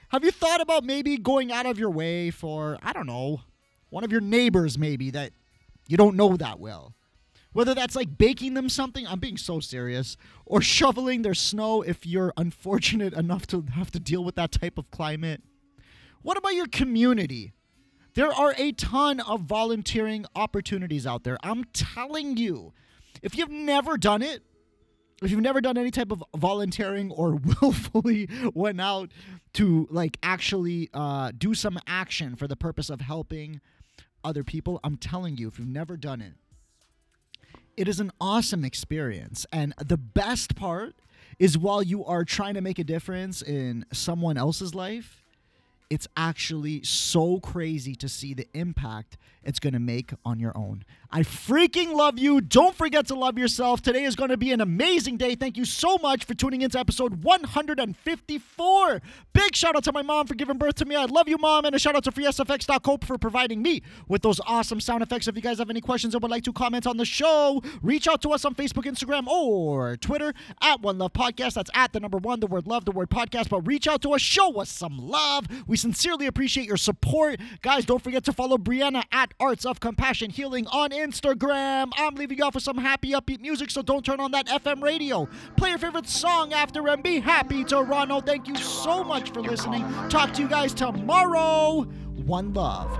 Have 0.08 0.24
you 0.24 0.32
thought 0.32 0.60
about 0.60 0.82
maybe 0.82 1.16
going 1.16 1.52
out 1.52 1.66
of 1.66 1.78
your 1.78 1.90
way 1.90 2.30
for, 2.30 2.78
I 2.82 2.92
don't 2.92 3.06
know, 3.06 3.42
one 3.90 4.02
of 4.02 4.10
your 4.10 4.20
neighbors 4.20 4.78
maybe 4.78 5.10
that 5.10 5.30
you 5.86 5.96
don't 5.96 6.16
know 6.16 6.36
that 6.36 6.58
well? 6.58 6.94
Whether 7.52 7.74
that's 7.74 7.96
like 7.96 8.18
baking 8.18 8.54
them 8.54 8.68
something, 8.68 9.06
I'm 9.06 9.20
being 9.20 9.38
so 9.38 9.60
serious, 9.60 10.16
or 10.44 10.60
shoveling 10.60 11.22
their 11.22 11.34
snow 11.34 11.82
if 11.82 12.06
you're 12.06 12.32
unfortunate 12.36 13.14
enough 13.14 13.46
to 13.48 13.64
have 13.74 13.90
to 13.92 14.00
deal 14.00 14.22
with 14.22 14.34
that 14.36 14.52
type 14.52 14.78
of 14.78 14.90
climate. 14.90 15.42
What 16.22 16.36
about 16.36 16.54
your 16.54 16.66
community? 16.66 17.52
There 18.14 18.32
are 18.32 18.54
a 18.58 18.72
ton 18.72 19.20
of 19.20 19.42
volunteering 19.42 20.26
opportunities 20.34 21.06
out 21.06 21.24
there. 21.24 21.38
I'm 21.42 21.64
telling 21.72 22.36
you, 22.36 22.72
if 23.22 23.36
you've 23.36 23.50
never 23.50 23.96
done 23.96 24.22
it, 24.22 24.42
if 25.22 25.30
you've 25.30 25.40
never 25.40 25.60
done 25.60 25.76
any 25.76 25.90
type 25.90 26.12
of 26.12 26.22
volunteering 26.36 27.10
or 27.10 27.40
willfully 27.60 28.28
went 28.54 28.80
out 28.80 29.10
to 29.54 29.88
like 29.90 30.18
actually 30.22 30.90
uh, 30.92 31.32
do 31.36 31.54
some 31.54 31.78
action 31.86 32.36
for 32.36 32.46
the 32.46 32.56
purpose 32.56 32.90
of 32.90 33.00
helping 33.00 33.60
other 34.24 34.44
people, 34.44 34.80
I'm 34.84 34.96
telling 34.96 35.36
you, 35.36 35.48
if 35.48 35.58
you've 35.58 35.68
never 35.68 35.96
done 35.96 36.20
it, 36.20 36.34
it 37.78 37.86
is 37.86 38.00
an 38.00 38.10
awesome 38.20 38.64
experience. 38.64 39.46
And 39.52 39.72
the 39.78 39.96
best 39.96 40.56
part 40.56 40.96
is 41.38 41.56
while 41.56 41.80
you 41.80 42.04
are 42.04 42.24
trying 42.24 42.54
to 42.54 42.60
make 42.60 42.80
a 42.80 42.84
difference 42.84 43.40
in 43.40 43.86
someone 43.92 44.36
else's 44.36 44.74
life, 44.74 45.22
it's 45.88 46.08
actually 46.16 46.82
so 46.82 47.38
crazy 47.38 47.94
to 47.94 48.08
see 48.08 48.34
the 48.34 48.48
impact 48.52 49.16
it's 49.44 49.60
going 49.60 49.74
to 49.74 49.78
make 49.78 50.10
on 50.24 50.40
your 50.40 50.58
own. 50.58 50.84
I 51.10 51.20
freaking 51.20 51.94
love 51.94 52.18
you. 52.18 52.42
Don't 52.42 52.74
forget 52.74 53.06
to 53.06 53.14
love 53.14 53.38
yourself. 53.38 53.80
Today 53.80 54.04
is 54.04 54.14
going 54.14 54.28
to 54.28 54.36
be 54.36 54.52
an 54.52 54.60
amazing 54.60 55.16
day. 55.16 55.36
Thank 55.36 55.56
you 55.56 55.64
so 55.64 55.96
much 55.96 56.26
for 56.26 56.34
tuning 56.34 56.60
into 56.60 56.78
episode 56.78 57.24
154. 57.24 59.02
Big 59.32 59.56
shout 59.56 59.74
out 59.74 59.84
to 59.84 59.92
my 59.92 60.02
mom 60.02 60.26
for 60.26 60.34
giving 60.34 60.58
birth 60.58 60.74
to 60.74 60.84
me. 60.84 60.96
I 60.96 61.06
love 61.06 61.26
you, 61.26 61.38
mom. 61.38 61.64
And 61.64 61.74
a 61.74 61.78
shout 61.78 61.96
out 61.96 62.04
to 62.04 62.12
FreeSFX.cope 62.12 63.06
for 63.06 63.16
providing 63.16 63.62
me 63.62 63.80
with 64.06 64.20
those 64.20 64.38
awesome 64.46 64.80
sound 64.80 65.02
effects. 65.02 65.26
If 65.26 65.34
you 65.34 65.40
guys 65.40 65.56
have 65.60 65.70
any 65.70 65.80
questions 65.80 66.14
or 66.14 66.18
would 66.18 66.30
like 66.30 66.44
to 66.44 66.52
comment 66.52 66.86
on 66.86 66.98
the 66.98 67.06
show, 67.06 67.62
reach 67.80 68.06
out 68.06 68.20
to 68.22 68.28
us 68.30 68.44
on 68.44 68.54
Facebook, 68.54 68.84
Instagram, 68.84 69.28
or 69.28 69.96
Twitter 69.96 70.34
at 70.60 70.82
One 70.82 70.98
Love 70.98 71.14
Podcast. 71.14 71.54
That's 71.54 71.70
at 71.72 71.94
the 71.94 72.00
number 72.00 72.18
one, 72.18 72.40
the 72.40 72.46
word 72.46 72.66
love, 72.66 72.84
the 72.84 72.92
word 72.92 73.08
podcast. 73.08 73.48
But 73.48 73.66
reach 73.66 73.88
out 73.88 74.02
to 74.02 74.10
us, 74.10 74.20
show 74.20 74.60
us 74.60 74.68
some 74.68 74.98
love. 74.98 75.46
We 75.66 75.78
sincerely 75.78 76.26
appreciate 76.26 76.66
your 76.66 76.76
support. 76.76 77.40
Guys, 77.62 77.86
don't 77.86 78.02
forget 78.04 78.24
to 78.24 78.32
follow 78.34 78.58
Brianna 78.58 79.04
at 79.10 79.32
Arts 79.40 79.64
of 79.64 79.80
Compassion 79.80 80.28
Healing 80.28 80.66
on 80.66 80.92
Instagram. 80.98 81.90
I'm 81.96 82.14
leaving 82.14 82.38
you 82.38 82.44
off 82.44 82.54
with 82.54 82.64
some 82.64 82.78
happy, 82.78 83.12
upbeat 83.12 83.40
music, 83.40 83.70
so 83.70 83.82
don't 83.82 84.04
turn 84.04 84.20
on 84.20 84.32
that 84.32 84.46
FM 84.46 84.82
radio. 84.82 85.28
Play 85.56 85.70
your 85.70 85.78
favorite 85.78 86.08
song 86.08 86.52
after 86.52 86.86
and 86.88 87.02
be 87.02 87.20
happy, 87.20 87.64
Toronto. 87.64 88.20
Thank 88.20 88.48
you 88.48 88.56
so 88.56 89.04
much 89.04 89.30
for 89.30 89.40
listening. 89.40 89.84
Talk 90.08 90.32
to 90.34 90.42
you 90.42 90.48
guys 90.48 90.74
tomorrow. 90.74 91.82
One 92.26 92.52
love. 92.52 92.98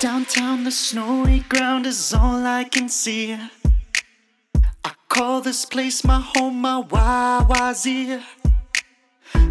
Downtown, 0.00 0.64
the 0.64 0.70
snowy 0.70 1.40
ground 1.48 1.86
is 1.86 2.12
all 2.12 2.44
I 2.44 2.64
can 2.64 2.88
see. 2.88 3.32
I 4.84 4.92
call 5.08 5.40
this 5.40 5.64
place 5.64 6.04
my 6.04 6.20
home, 6.20 6.60
my 6.60 6.82
YYZ. 6.82 8.22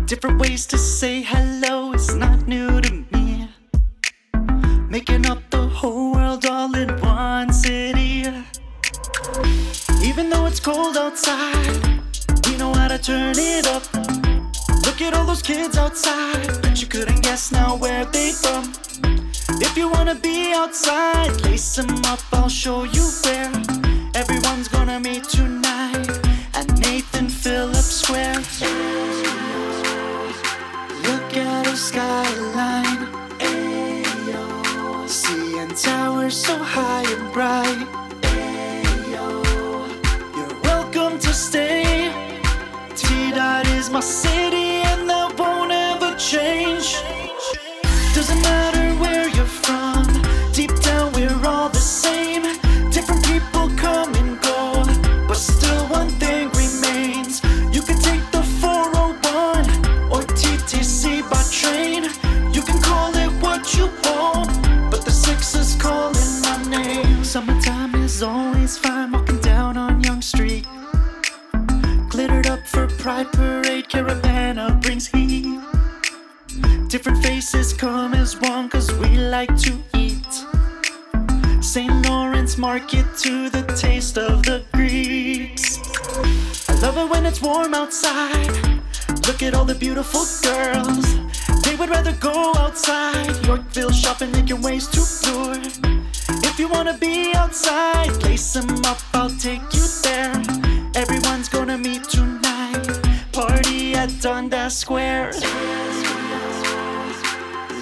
Different 0.05 0.39
ways 0.39 0.65
to 0.67 0.77
say 0.77 1.21
hello 1.21 1.93
is 1.93 2.15
not 2.15 2.47
new 2.47 2.81
to 2.81 2.93
me. 2.93 2.96
Making 4.97 5.27
up 5.27 5.47
the 5.51 5.61
whole 5.61 6.13
world 6.13 6.43
all 6.47 6.75
in 6.75 6.89
one 7.01 7.53
city. 7.53 8.25
Even 10.01 10.31
though 10.31 10.47
it's 10.47 10.59
cold 10.59 10.97
outside, 10.97 12.01
we 12.47 12.57
know 12.57 12.73
how 12.73 12.87
to 12.87 12.97
turn 12.97 13.35
it 13.37 13.67
up. 13.67 13.83
Look 14.85 14.99
at 15.03 15.13
all 15.13 15.27
those 15.27 15.43
kids 15.43 15.77
outside, 15.77 16.47
bet 16.63 16.81
you 16.81 16.87
couldn't 16.87 17.21
guess 17.21 17.51
now 17.51 17.75
where 17.75 18.05
they 18.05 18.31
from. 18.31 18.73
If 19.61 19.77
you 19.77 19.87
wanna 19.87 20.15
be 20.15 20.51
outside, 20.53 21.41
lace 21.41 21.75
them 21.75 22.03
up, 22.05 22.19
I'll 22.33 22.49
show 22.49 22.83
you 22.83 23.05
where. 23.23 23.53
Everyone's 24.15 24.67
gonna 24.67 24.99
meet 24.99 25.25
tonight 25.25 26.09
at 26.55 26.67
Nathan 26.79 27.29
Phillips 27.29 28.01
Square. 28.01 28.39
Look 31.07 31.37
at 31.37 31.65
the 31.65 31.75
skyline. 31.75 32.86
Towers 35.77 36.35
so 36.35 36.57
high 36.57 37.03
and 37.03 37.31
bright. 37.31 37.85
Ayo. 38.23 39.43
You're 40.35 40.59
welcome 40.63 41.19
to 41.19 41.31
stay. 41.31 42.11
T 42.95 43.31
Dot 43.31 43.67
is 43.67 43.91
my 43.91 43.99
city 43.99 44.81
and 44.89 45.07
that 45.07 45.37
won't 45.37 45.71
ever 45.71 46.17
change. 46.17 46.66
The 89.67 89.75
beautiful 89.75 90.23
girls. 90.43 91.05
They 91.63 91.75
would 91.75 91.89
rather 91.89 92.13
go 92.13 92.53
outside. 92.55 93.45
Yorkville 93.45 93.91
shopping, 93.91 94.31
making 94.31 94.61
ways 94.61 94.87
to 94.87 95.01
tour. 95.23 95.59
If 96.47 96.57
you 96.57 96.69
wanna 96.69 96.97
be 96.97 97.33
outside, 97.35 98.11
lace 98.23 98.53
them 98.53 98.69
up, 98.85 98.99
I'll 99.13 99.29
take 99.29 99.61
you 99.73 99.85
there. 100.03 100.31
Everyone's 100.95 101.49
gonna 101.49 101.77
meet 101.77 102.03
tonight. 102.05 102.87
Party 103.33 103.93
at 103.93 104.09
Dundas 104.21 104.77
Square. 104.77 105.33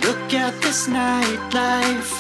Look 0.06 0.34
at 0.34 0.54
this 0.64 0.88
nightlife. 0.88 2.12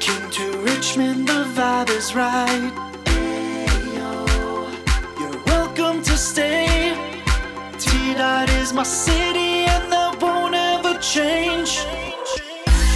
King 0.00 0.30
to 0.30 0.58
Richmond, 0.58 1.28
the 1.28 1.44
vibe 1.54 1.90
is 1.90 2.16
right. 2.16 2.72
You're 5.20 5.40
welcome 5.46 6.02
to 6.02 6.16
stay. 6.16 7.09
T 8.10 8.16
Dot 8.16 8.50
is 8.54 8.72
my 8.72 8.82
city, 8.82 9.66
and 9.70 9.92
that 9.92 10.20
won't 10.20 10.52
ever 10.52 10.98
change. 10.98 11.78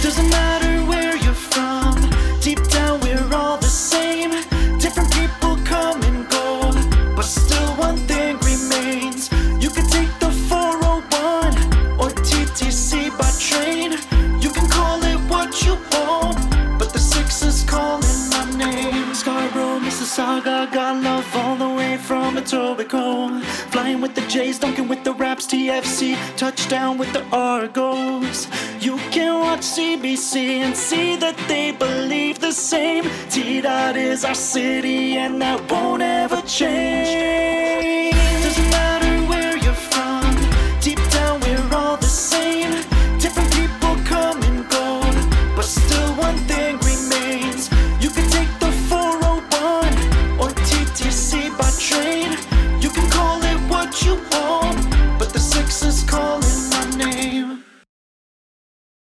Doesn't 0.03 0.29
matter 0.29 0.73
where 0.91 1.15
you're 1.15 1.41
from, 1.53 1.95
deep 2.41 2.61
down 2.67 2.99
we're 2.99 3.29
all 3.33 3.57
the 3.57 3.73
same. 3.91 4.31
Different 4.77 5.09
people 5.13 5.55
come 5.63 6.03
and 6.03 6.27
go, 6.27 6.69
but 7.15 7.23
still 7.23 7.69
one 7.87 7.95
thing 8.11 8.37
remains. 8.39 9.31
You 9.63 9.69
can 9.69 9.87
take 9.87 10.11
the 10.19 10.31
401 10.49 11.53
or 11.97 12.09
TTC 12.27 13.17
by 13.17 13.31
train. 13.39 13.91
You 14.43 14.49
can 14.49 14.67
call 14.69 15.01
it 15.01 15.19
what 15.31 15.63
you 15.63 15.75
want, 15.93 16.39
but 16.77 16.91
the 16.91 16.99
six 16.99 17.41
is 17.41 17.63
calling 17.63 18.19
my 18.35 18.43
name. 18.57 19.13
Scarborough, 19.15 19.79
Mississauga, 19.79 20.69
got 20.73 21.01
love 21.01 21.35
all 21.35 21.55
the 21.55 21.69
way 21.69 21.95
from 21.95 22.35
Etobicoke. 22.35 23.43
Flying 23.71 23.99
with 23.99 24.13
the 24.15 24.21
Jays, 24.27 24.59
dunking 24.59 24.87
with 24.87 24.94
TFC, 25.55 26.17
touchdown 26.35 26.97
with 26.97 27.13
the 27.13 27.23
Argos. 27.31 28.49
You 28.81 28.97
can 29.09 29.39
watch 29.39 29.61
CBC 29.61 30.59
and 30.65 30.75
see 30.75 31.15
that 31.15 31.37
they 31.47 31.71
believe 31.71 32.39
the 32.39 32.51
same. 32.51 33.05
T 33.29 33.61
Dot 33.61 33.95
is 33.95 34.25
our 34.25 34.35
city, 34.35 35.15
and 35.15 35.41
that 35.41 35.71
won't 35.71 36.01
ever 36.01 36.41
change. 36.41 38.13
Doesn't 38.43 38.69
matter. 38.69 39.04